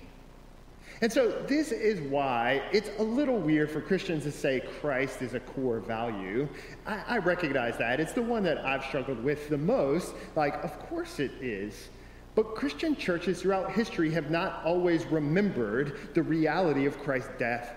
And 1.03 1.11
so, 1.11 1.31
this 1.47 1.73
is 1.73 1.99
why 1.99 2.63
it's 2.71 2.89
a 2.97 3.03
little 3.03 3.37
weird 3.37 3.69
for 3.69 3.81
Christians 3.81 4.23
to 4.23 4.31
say 4.31 4.61
Christ 4.79 5.21
is 5.21 5.33
a 5.33 5.41
core 5.41 5.81
value. 5.81 6.47
I, 6.85 7.03
I, 7.05 7.17
recognize 7.17 7.77
that. 7.79 7.99
It's 7.99 8.13
the 8.13 8.21
one 8.21 8.41
that 8.43 8.59
I've 8.59 8.85
struggled 8.85 9.21
with 9.21 9.49
the 9.49 9.57
most. 9.57 10.13
Like, 10.37 10.63
of 10.63 10.79
course 10.87 11.19
it 11.19 11.31
is. 11.41 11.89
But 12.35 12.55
Christian 12.55 12.95
churches 12.95 13.41
throughout 13.41 13.73
history 13.73 14.11
have 14.11 14.31
not 14.31 14.63
always 14.63 15.05
remembered 15.07 16.13
the 16.13 16.23
reality 16.23 16.85
of 16.85 16.97
Christ's 17.03 17.31
death 17.37 17.75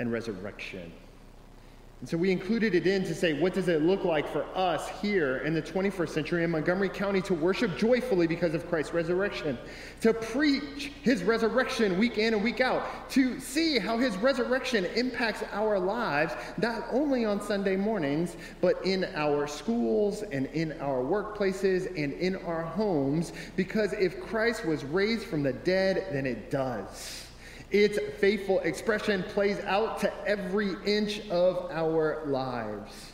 and 0.00 0.10
resurrection. 0.10 0.90
And 2.02 2.08
so 2.08 2.16
we 2.16 2.32
included 2.32 2.74
it 2.74 2.84
in 2.84 3.04
to 3.04 3.14
say, 3.14 3.32
what 3.32 3.54
does 3.54 3.68
it 3.68 3.82
look 3.82 4.04
like 4.04 4.26
for 4.26 4.44
us 4.56 4.88
here 5.00 5.36
in 5.44 5.54
the 5.54 5.62
21st 5.62 6.08
century 6.08 6.42
in 6.42 6.50
Montgomery 6.50 6.88
County 6.88 7.22
to 7.22 7.32
worship 7.32 7.78
joyfully 7.78 8.26
because 8.26 8.54
of 8.54 8.68
Christ's 8.68 8.92
resurrection, 8.92 9.56
to 10.00 10.12
preach 10.12 10.90
his 11.02 11.22
resurrection 11.22 11.96
week 12.00 12.18
in 12.18 12.34
and 12.34 12.42
week 12.42 12.60
out, 12.60 13.08
to 13.10 13.38
see 13.38 13.78
how 13.78 13.98
his 13.98 14.16
resurrection 14.16 14.84
impacts 14.96 15.44
our 15.52 15.78
lives, 15.78 16.34
not 16.58 16.86
only 16.90 17.24
on 17.24 17.40
Sunday 17.40 17.76
mornings, 17.76 18.36
but 18.60 18.84
in 18.84 19.04
our 19.14 19.46
schools 19.46 20.24
and 20.32 20.46
in 20.46 20.72
our 20.80 21.04
workplaces 21.04 21.86
and 21.86 22.14
in 22.14 22.34
our 22.38 22.62
homes, 22.62 23.32
because 23.54 23.92
if 23.92 24.20
Christ 24.20 24.64
was 24.64 24.82
raised 24.82 25.22
from 25.26 25.44
the 25.44 25.52
dead, 25.52 26.08
then 26.10 26.26
it 26.26 26.50
does. 26.50 27.21
Its 27.72 27.98
faithful 28.18 28.60
expression 28.60 29.22
plays 29.22 29.58
out 29.60 29.98
to 30.00 30.12
every 30.26 30.74
inch 30.84 31.26
of 31.30 31.70
our 31.70 32.22
lives. 32.26 33.12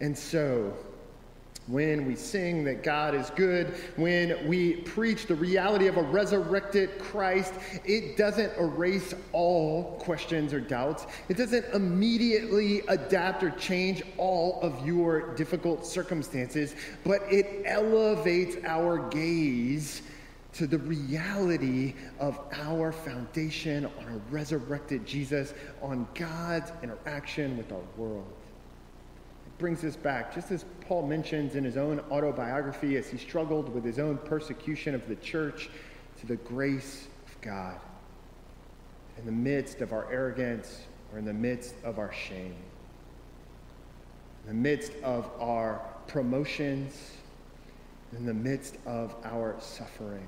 And 0.00 0.16
so, 0.16 0.76
when 1.66 2.04
we 2.04 2.14
sing 2.14 2.64
that 2.64 2.82
God 2.82 3.14
is 3.14 3.30
good, 3.30 3.68
when 3.96 4.46
we 4.46 4.76
preach 4.76 5.26
the 5.26 5.34
reality 5.34 5.86
of 5.86 5.96
a 5.96 6.02
resurrected 6.02 6.98
Christ, 6.98 7.54
it 7.84 8.16
doesn't 8.16 8.52
erase 8.58 9.14
all 9.32 9.96
questions 10.00 10.52
or 10.52 10.60
doubts. 10.60 11.06
It 11.28 11.38
doesn't 11.38 11.64
immediately 11.72 12.80
adapt 12.88 13.42
or 13.42 13.50
change 13.50 14.02
all 14.18 14.60
of 14.60 14.86
your 14.86 15.34
difficult 15.36 15.86
circumstances, 15.86 16.74
but 17.02 17.22
it 17.32 17.62
elevates 17.64 18.56
our 18.66 19.08
gaze 19.08 20.02
to 20.54 20.66
the 20.66 20.78
reality 20.78 21.94
of 22.20 22.38
our 22.52 22.92
foundation 22.92 23.86
on 23.98 24.04
a 24.04 24.32
resurrected 24.32 25.04
Jesus, 25.04 25.52
on 25.82 26.06
God's 26.14 26.72
interaction 26.82 27.56
with 27.56 27.72
our 27.72 27.82
world. 27.96 28.32
It 29.46 29.58
brings 29.58 29.84
us 29.84 29.96
back, 29.96 30.32
just 30.34 30.52
as 30.52 30.64
Paul 30.82 31.06
mentions 31.06 31.56
in 31.56 31.64
his 31.64 31.76
own 31.76 32.00
autobiography 32.10 32.96
as 32.96 33.08
he 33.08 33.18
struggled 33.18 33.68
with 33.74 33.84
his 33.84 33.98
own 33.98 34.16
persecution 34.18 34.94
of 34.94 35.08
the 35.08 35.16
church, 35.16 35.70
to 36.20 36.26
the 36.26 36.36
grace 36.36 37.08
of 37.26 37.40
God 37.40 37.78
in 39.18 39.26
the 39.26 39.32
midst 39.32 39.80
of 39.80 39.92
our 39.92 40.10
arrogance 40.10 40.82
or 41.12 41.18
in 41.18 41.24
the 41.24 41.32
midst 41.32 41.74
of 41.84 41.98
our 41.98 42.12
shame, 42.12 42.54
in 44.42 44.48
the 44.48 44.54
midst 44.54 44.92
of 45.02 45.28
our 45.40 45.80
promotions, 46.06 47.12
in 48.16 48.24
the 48.24 48.34
midst 48.34 48.76
of 48.86 49.14
our 49.24 49.56
suffering. 49.58 50.26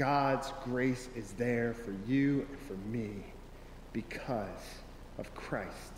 God's 0.00 0.50
grace 0.64 1.10
is 1.14 1.32
there 1.32 1.74
for 1.74 1.94
you 2.06 2.46
and 2.48 2.58
for 2.60 2.88
me 2.88 3.10
because 3.92 4.78
of 5.18 5.34
Christ 5.34 5.92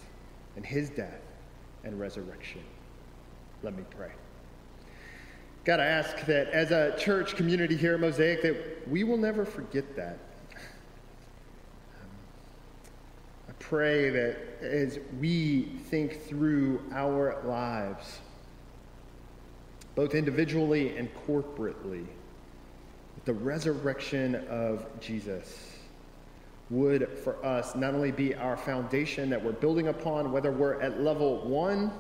and 0.57 0.67
his 0.67 0.91
death 0.91 1.23
and 1.85 2.01
resurrection. 2.01 2.63
Let 3.63 3.77
me 3.77 3.85
pray. 3.97 4.11
God, 5.65 5.79
I 5.79 5.85
ask 5.85 6.27
that 6.27 6.49
as 6.49 6.73
a 6.73 6.97
church 6.99 7.37
community 7.37 7.77
here 7.77 7.95
at 7.95 8.01
Mosaic, 8.01 8.43
that 8.43 8.89
we 8.89 9.05
will 9.05 9.19
never 9.19 9.45
forget 9.45 9.95
that. 9.95 10.19
Um, 11.95 12.09
I 13.51 13.53
pray 13.61 14.11
that 14.11 14.37
as 14.63 14.99
we 15.21 15.79
think 15.91 16.25
through 16.25 16.83
our 16.91 17.41
lives, 17.45 18.19
both 19.95 20.17
individually 20.17 20.97
and 20.97 21.09
corporately, 21.25 22.05
the 23.25 23.33
resurrection 23.33 24.35
of 24.49 24.87
Jesus 25.01 25.69
would 26.71 27.09
for 27.23 27.45
us 27.45 27.75
not 27.75 27.95
only 27.95 28.11
be 28.11 28.35
our 28.35 28.57
foundation 28.57 29.29
that 29.29 29.43
we're 29.43 29.53
building 29.53 29.89
upon, 29.89 30.33
whether 30.33 30.51
we're 30.51 30.81
at 30.81 31.03
level 31.03 31.39
one 31.47 31.93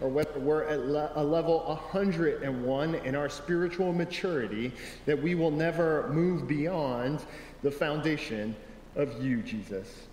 or 0.00 0.08
whether 0.08 0.38
we're 0.38 0.64
at 0.64 0.80
le- 0.86 1.10
a 1.14 1.24
level 1.24 1.60
101 1.60 2.94
in 2.96 3.14
our 3.14 3.28
spiritual 3.28 3.92
maturity, 3.92 4.70
that 5.06 5.20
we 5.20 5.34
will 5.34 5.50
never 5.50 6.08
move 6.12 6.46
beyond 6.46 7.24
the 7.62 7.70
foundation 7.70 8.54
of 8.96 9.22
you, 9.22 9.38
Jesus. 9.42 10.06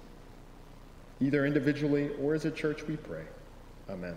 Either 1.19 1.45
individually 1.45 2.12
or 2.21 2.34
as 2.34 2.45
a 2.45 2.51
church, 2.51 2.84
we 2.88 2.95
pray. 2.95 3.23
Amen. 3.89 4.15